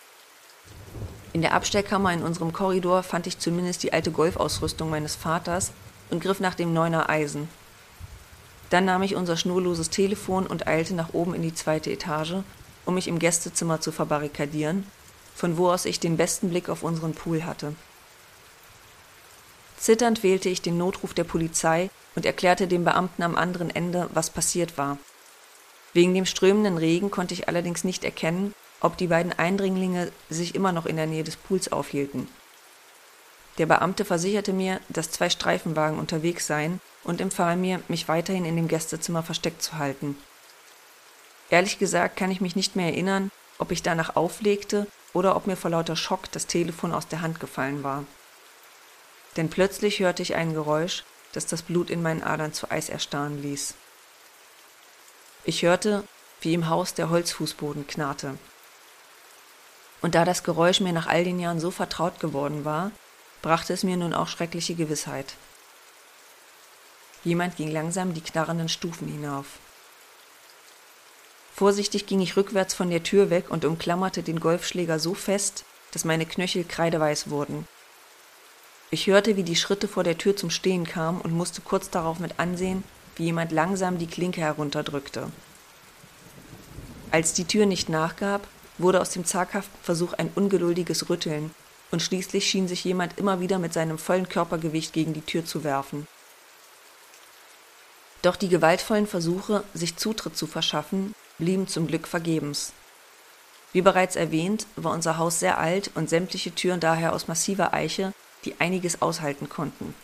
In 1.32 1.40
der 1.40 1.54
Abstellkammer 1.54 2.12
in 2.12 2.22
unserem 2.22 2.52
Korridor 2.52 3.02
fand 3.02 3.26
ich 3.26 3.38
zumindest 3.38 3.82
die 3.82 3.94
alte 3.94 4.10
Golfausrüstung 4.10 4.90
meines 4.90 5.16
Vaters 5.16 5.72
und 6.10 6.22
griff 6.22 6.38
nach 6.38 6.54
dem 6.54 6.74
Neuner 6.74 7.08
Eisen. 7.08 7.48
Dann 8.68 8.84
nahm 8.84 9.02
ich 9.02 9.16
unser 9.16 9.38
schnurloses 9.38 9.88
Telefon 9.88 10.46
und 10.46 10.66
eilte 10.66 10.92
nach 10.92 11.14
oben 11.14 11.32
in 11.32 11.40
die 11.40 11.54
zweite 11.54 11.90
Etage, 11.90 12.36
um 12.84 12.94
mich 12.94 13.08
im 13.08 13.18
Gästezimmer 13.18 13.80
zu 13.80 13.90
verbarrikadieren, 13.90 14.86
von 15.34 15.56
wo 15.56 15.70
aus 15.70 15.86
ich 15.86 15.98
den 15.98 16.18
besten 16.18 16.50
Blick 16.50 16.68
auf 16.68 16.82
unseren 16.82 17.14
Pool 17.14 17.44
hatte. 17.44 17.74
Zitternd 19.78 20.22
wählte 20.22 20.50
ich 20.50 20.60
den 20.60 20.76
Notruf 20.76 21.14
der 21.14 21.24
Polizei 21.24 21.88
und 22.14 22.26
erklärte 22.26 22.66
dem 22.66 22.84
Beamten 22.84 23.22
am 23.22 23.34
anderen 23.34 23.70
Ende, 23.70 24.10
was 24.12 24.28
passiert 24.28 24.76
war. 24.76 24.98
Wegen 25.92 26.14
dem 26.14 26.26
strömenden 26.26 26.78
Regen 26.78 27.10
konnte 27.10 27.34
ich 27.34 27.48
allerdings 27.48 27.84
nicht 27.84 28.04
erkennen, 28.04 28.54
ob 28.80 28.96
die 28.96 29.08
beiden 29.08 29.32
Eindringlinge 29.32 30.10
sich 30.30 30.54
immer 30.54 30.72
noch 30.72 30.86
in 30.86 30.96
der 30.96 31.06
Nähe 31.06 31.24
des 31.24 31.36
Pools 31.36 31.70
aufhielten. 31.70 32.28
Der 33.58 33.66
Beamte 33.66 34.04
versicherte 34.04 34.52
mir, 34.52 34.80
dass 34.88 35.10
zwei 35.10 35.28
Streifenwagen 35.28 35.98
unterwegs 35.98 36.46
seien 36.46 36.80
und 37.04 37.20
empfahl 37.20 37.56
mir, 37.56 37.80
mich 37.88 38.08
weiterhin 38.08 38.46
in 38.46 38.56
dem 38.56 38.68
Gästezimmer 38.68 39.22
versteckt 39.22 39.62
zu 39.62 39.76
halten. 39.76 40.16
Ehrlich 41.50 41.78
gesagt 41.78 42.16
kann 42.16 42.30
ich 42.30 42.40
mich 42.40 42.56
nicht 42.56 42.76
mehr 42.76 42.86
erinnern, 42.86 43.30
ob 43.58 43.70
ich 43.70 43.82
danach 43.82 44.16
auflegte 44.16 44.86
oder 45.12 45.36
ob 45.36 45.46
mir 45.46 45.56
vor 45.56 45.70
lauter 45.70 45.96
Schock 45.96 46.32
das 46.32 46.46
Telefon 46.46 46.92
aus 46.92 47.08
der 47.08 47.20
Hand 47.20 47.40
gefallen 47.40 47.84
war. 47.84 48.04
Denn 49.36 49.50
plötzlich 49.50 50.00
hörte 50.00 50.22
ich 50.22 50.34
ein 50.34 50.54
Geräusch, 50.54 51.04
das 51.32 51.46
das 51.46 51.62
Blut 51.62 51.90
in 51.90 52.02
meinen 52.02 52.22
Adern 52.22 52.54
zu 52.54 52.70
Eis 52.70 52.88
erstarren 52.88 53.42
ließ. 53.42 53.74
Ich 55.44 55.62
hörte, 55.62 56.04
wie 56.40 56.54
im 56.54 56.68
Haus 56.68 56.94
der 56.94 57.10
Holzfußboden 57.10 57.86
knarrte. 57.86 58.38
Und 60.00 60.14
da 60.14 60.24
das 60.24 60.44
Geräusch 60.44 60.80
mir 60.80 60.92
nach 60.92 61.06
all 61.06 61.24
den 61.24 61.40
Jahren 61.40 61.60
so 61.60 61.70
vertraut 61.70 62.20
geworden 62.20 62.64
war, 62.64 62.92
brachte 63.40 63.72
es 63.72 63.82
mir 63.82 63.96
nun 63.96 64.14
auch 64.14 64.28
schreckliche 64.28 64.74
Gewissheit. 64.74 65.34
Jemand 67.24 67.56
ging 67.56 67.70
langsam 67.70 68.14
die 68.14 68.20
knarrenden 68.20 68.68
Stufen 68.68 69.08
hinauf. 69.08 69.46
Vorsichtig 71.54 72.06
ging 72.06 72.20
ich 72.20 72.36
rückwärts 72.36 72.74
von 72.74 72.90
der 72.90 73.02
Tür 73.02 73.30
weg 73.30 73.50
und 73.50 73.64
umklammerte 73.64 74.22
den 74.22 74.40
Golfschläger 74.40 74.98
so 74.98 75.14
fest, 75.14 75.64
dass 75.92 76.04
meine 76.04 76.26
Knöchel 76.26 76.64
kreideweiß 76.64 77.30
wurden. 77.30 77.68
Ich 78.90 79.06
hörte, 79.06 79.36
wie 79.36 79.42
die 79.42 79.56
Schritte 79.56 79.88
vor 79.88 80.04
der 80.04 80.18
Tür 80.18 80.36
zum 80.36 80.50
Stehen 80.50 80.86
kamen 80.86 81.20
und 81.20 81.32
musste 81.32 81.60
kurz 81.60 81.90
darauf 81.90 82.18
mit 82.18 82.38
ansehen, 82.38 82.84
wie 83.16 83.24
jemand 83.24 83.52
langsam 83.52 83.98
die 83.98 84.06
Klinke 84.06 84.40
herunterdrückte. 84.40 85.30
Als 87.10 87.34
die 87.34 87.44
Tür 87.44 87.66
nicht 87.66 87.88
nachgab, 87.88 88.46
wurde 88.78 89.00
aus 89.00 89.10
dem 89.10 89.24
zaghaften 89.24 89.78
Versuch 89.82 90.14
ein 90.14 90.30
ungeduldiges 90.34 91.08
Rütteln, 91.10 91.54
und 91.90 92.00
schließlich 92.00 92.46
schien 92.46 92.68
sich 92.68 92.84
jemand 92.84 93.18
immer 93.18 93.40
wieder 93.40 93.58
mit 93.58 93.74
seinem 93.74 93.98
vollen 93.98 94.28
Körpergewicht 94.28 94.94
gegen 94.94 95.12
die 95.12 95.20
Tür 95.20 95.44
zu 95.44 95.62
werfen. 95.62 96.06
Doch 98.22 98.36
die 98.36 98.48
gewaltvollen 98.48 99.06
Versuche, 99.06 99.62
sich 99.74 99.96
Zutritt 99.96 100.36
zu 100.36 100.46
verschaffen, 100.46 101.14
blieben 101.38 101.68
zum 101.68 101.86
Glück 101.86 102.08
vergebens. 102.08 102.72
Wie 103.72 103.82
bereits 103.82 104.16
erwähnt, 104.16 104.66
war 104.76 104.92
unser 104.92 105.18
Haus 105.18 105.40
sehr 105.40 105.58
alt 105.58 105.90
und 105.94 106.08
sämtliche 106.08 106.54
Türen 106.54 106.80
daher 106.80 107.12
aus 107.12 107.28
massiver 107.28 107.74
Eiche, 107.74 108.12
die 108.44 108.60
einiges 108.60 109.02
aushalten 109.02 109.48
konnten. 109.48 109.94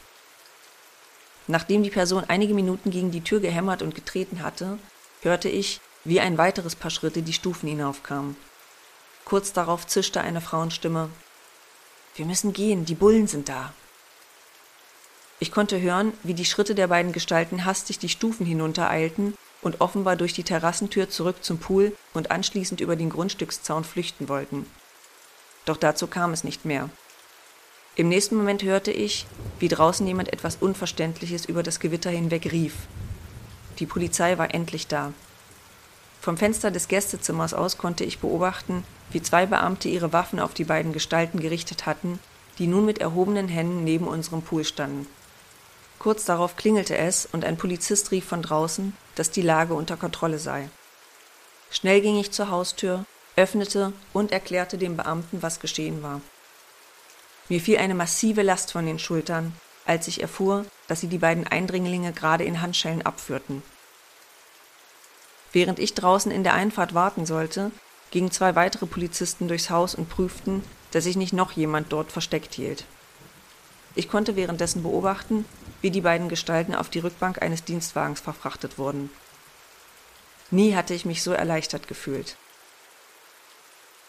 Nachdem 1.49 1.83
die 1.83 1.91
Person 1.91 2.25
einige 2.29 2.55
Minuten 2.55 2.91
gegen 2.91 3.11
die 3.11 3.23
Tür 3.23 3.41
gehämmert 3.41 3.83
und 3.83 3.95
getreten 3.95 4.43
hatte, 4.43 4.79
hörte 5.23 5.49
ich, 5.49 5.81
wie 6.05 6.21
ein 6.21 6.39
weiteres 6.39 6.77
paar 6.77 6.91
Schritte 6.91 7.23
die 7.23 7.33
Stufen 7.33 7.69
hinaufkamen. 7.69 8.37
Kurz 9.25 9.53
darauf 9.53 9.87
zischte 9.87 10.21
eine 10.21 10.41
Frauenstimme 10.41 11.11
Wir 12.15 12.27
müssen 12.27 12.53
gehen, 12.53 12.85
die 12.85 12.95
Bullen 12.95 13.27
sind 13.27 13.49
da. 13.49 13.73
Ich 15.41 15.53
konnte 15.53 15.81
hören, 15.81 16.13
wie 16.23 16.35
die 16.35 16.45
Schritte 16.45 16.75
der 16.75 16.89
beiden 16.89 17.13
Gestalten 17.13 17.65
hastig 17.65 17.99
die 17.99 18.09
Stufen 18.09 18.45
hinuntereilten 18.45 19.35
und 19.63 19.81
offenbar 19.81 20.17
durch 20.17 20.35
die 20.35 20.43
Terrassentür 20.43 21.09
zurück 21.09 21.43
zum 21.43 21.59
Pool 21.59 21.97
und 22.13 22.31
anschließend 22.31 22.81
über 22.81 22.97
den 22.97 23.11
Grundstückszaun 23.11 23.85
flüchten 23.85 24.29
wollten. 24.29 24.67
Doch 25.65 25.77
dazu 25.77 26.07
kam 26.07 26.33
es 26.33 26.45
nicht 26.45 26.65
mehr. 26.65 26.91
Im 27.99 28.09
nächsten 28.09 28.37
Moment 28.37 28.63
hörte 28.63 28.93
ich, 28.93 29.27
wie 29.59 29.67
draußen 29.67 30.07
jemand 30.07 30.33
etwas 30.33 30.59
Unverständliches 30.61 31.47
über 31.47 31.65
das 31.65 31.81
Gewitter 31.81 32.11
hinweg 32.11 32.53
rief. 32.53 32.75
Die 33.81 33.87
Polizei 33.87 34.39
war 34.39 34.55
endlich 34.55 34.87
da. 34.87 35.13
Vom 36.21 36.37
Fenster 36.37 36.71
des 36.71 36.87
Gästezimmers 36.87 37.55
aus 37.55 37.77
konnte 37.77 38.05
ich 38.05 38.21
beobachten, 38.21 38.85
wie 39.11 39.21
zwei 39.21 39.47
Beamte 39.47 39.89
ihre 39.89 40.13
Waffen 40.13 40.39
auf 40.39 40.55
die 40.55 40.63
beiden 40.63 40.93
Gestalten 40.93 41.41
gerichtet 41.41 41.87
hatten, 41.87 42.21
die 42.61 42.69
nun 42.69 42.85
mit 42.85 42.99
erhobenen 43.01 43.49
Händen 43.49 43.83
neben 43.83 44.07
unserem 44.07 44.43
Pool 44.43 44.63
standen. 44.63 45.09
Kurz 45.99 46.25
darauf 46.25 46.55
klingelte 46.55 46.97
es 46.97 47.29
und 47.33 47.45
ein 47.45 47.57
Polizist 47.57 48.13
rief 48.13 48.27
von 48.27 48.43
draußen, 48.43 48.97
dass 49.17 49.33
die 49.33 49.43
Lage 49.43 49.75
unter 49.75 49.97
Kontrolle 49.97 50.39
sei. 50.39 50.71
Schnell 51.69 52.01
ging 52.01 52.17
ich 52.17 52.31
zur 52.31 52.49
Haustür, 52.49 53.05
öffnete 53.35 53.93
und 54.13 54.31
erklärte 54.31 54.79
dem 54.79 54.97
Beamten, 54.97 55.43
was 55.43 55.59
geschehen 55.59 56.01
war. 56.05 56.21
Mir 57.49 57.61
fiel 57.61 57.79
eine 57.79 57.95
massive 57.95 58.43
Last 58.43 58.73
von 58.73 58.87
den 58.87 58.99
Schultern, 58.99 59.55
als 59.87 60.07
ich 60.07 60.21
erfuhr, 60.21 60.67
dass 60.87 61.01
sie 61.01 61.09
die 61.09 61.19
beiden 61.19 61.47
Eindringlinge 61.47 62.13
gerade 62.13 62.45
in 62.45 62.61
Handschellen 62.61 63.03
abführten. 63.03 63.63
Während 65.53 65.79
ich 65.79 65.95
draußen 65.95 66.31
in 66.31 66.45
der 66.45 66.55
Einfahrt 66.55 66.93
warten 66.93 67.25
sollte, 67.25 67.71
gingen 68.11 68.31
zwei 68.31 68.55
weitere 68.55 68.87
Polizisten 68.87 69.49
durchs 69.49 69.71
Haus 69.71 69.95
und 69.95 70.09
prüften, 70.11 70.63
dass 70.91 71.05
sich 71.05 71.17
nicht 71.17 71.33
noch 71.33 71.53
jemand 71.53 71.93
dort 71.93 72.13
versteckt 72.13 72.55
hielt. 72.55 72.85
Ich 73.95 74.09
konnte 74.09 74.37
währenddessen 74.37 74.83
beobachten, 74.83 75.45
wie 75.81 75.91
die 75.91 76.03
beiden 76.03 76.29
Gestalten 76.29 76.75
auf 76.75 76.89
die 76.91 76.99
Rückbank 76.99 77.43
eines 77.43 77.65
Dienstwagens 77.65 78.21
verfrachtet 78.21 78.79
wurden. 78.79 79.11
Nie 80.51 80.75
hatte 80.75 80.95
ich 80.95 81.05
mich 81.05 81.23
so 81.23 81.33
erleichtert 81.33 81.89
gefühlt. 81.89 82.37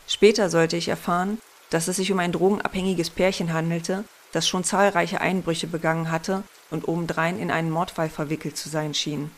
Später 0.08 0.50
sollte 0.50 0.78
ich 0.78 0.88
erfahren, 0.88 1.40
dass 1.70 1.88
es 1.88 1.98
sich 1.98 2.12
um 2.12 2.20
ein 2.20 2.32
drogenabhängiges 2.32 3.10
Pärchen 3.10 3.54
handelte, 3.54 4.04
das 4.32 4.48
schon 4.48 4.64
zahlreiche 4.64 5.22
Einbrüche 5.22 5.68
begangen 5.68 6.12
hatte 6.12 6.44
und 6.70 6.88
obendrein 6.88 7.40
in 7.40 7.52
einen 7.52 7.72
Mordfall 7.72 8.10
verwickelt 8.10 8.58
zu 8.58 8.70
sein 8.70 8.94
schien. 8.94 9.32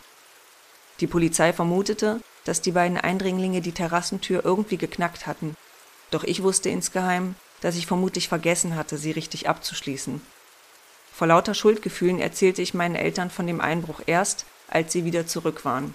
Die 1.00 1.08
Polizei 1.08 1.54
vermutete, 1.54 2.22
dass 2.44 2.62
die 2.62 2.72
beiden 2.72 2.98
Eindringlinge 2.98 3.62
die 3.62 3.72
Terrassentür 3.72 4.44
irgendwie 4.44 4.78
geknackt 4.78 5.28
hatten, 5.28 5.56
doch 6.10 6.24
ich 6.24 6.44
wusste 6.44 6.70
insgeheim, 6.70 7.36
dass 7.62 7.76
ich 7.76 7.88
vermutlich 7.88 8.28
vergessen 8.28 8.76
hatte, 8.76 8.98
sie 8.98 9.12
richtig 9.12 9.48
abzuschließen. 9.48 10.22
Vor 11.13 11.28
lauter 11.28 11.54
Schuldgefühlen 11.54 12.20
erzählte 12.20 12.62
ich 12.62 12.74
meinen 12.74 12.96
Eltern 12.96 13.30
von 13.30 13.48
dem 13.48 13.62
Einbruch 13.62 14.02
erst, 14.06 14.46
als 14.67 14.91
sie 14.91 15.06
wieder 15.06 15.28
zurück 15.28 15.65
waren. 15.65 15.94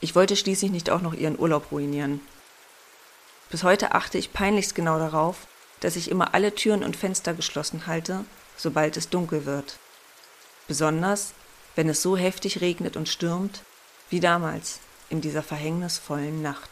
Ich 0.00 0.14
wollte 0.14 0.36
schließlich 0.36 0.70
nicht 0.70 0.90
auch 0.90 1.00
noch 1.00 1.14
ihren 1.14 1.38
Urlaub 1.38 1.72
ruinieren. 1.72 2.20
Bis 3.50 3.62
heute 3.62 3.94
achte 3.94 4.18
ich 4.18 4.32
peinlichst 4.32 4.74
genau 4.74 4.98
darauf, 4.98 5.46
dass 5.80 5.96
ich 5.96 6.10
immer 6.10 6.34
alle 6.34 6.54
Türen 6.54 6.82
und 6.82 6.96
Fenster 6.96 7.34
geschlossen 7.34 7.86
halte, 7.86 8.24
sobald 8.56 8.96
es 8.96 9.08
dunkel 9.08 9.46
wird. 9.46 9.78
Besonders, 10.66 11.32
wenn 11.76 11.88
es 11.88 12.02
so 12.02 12.16
heftig 12.16 12.60
regnet 12.60 12.96
und 12.96 13.08
stürmt, 13.08 13.62
wie 14.10 14.20
damals 14.20 14.80
in 15.10 15.20
dieser 15.20 15.42
verhängnisvollen 15.42 16.42
Nacht. 16.42 16.70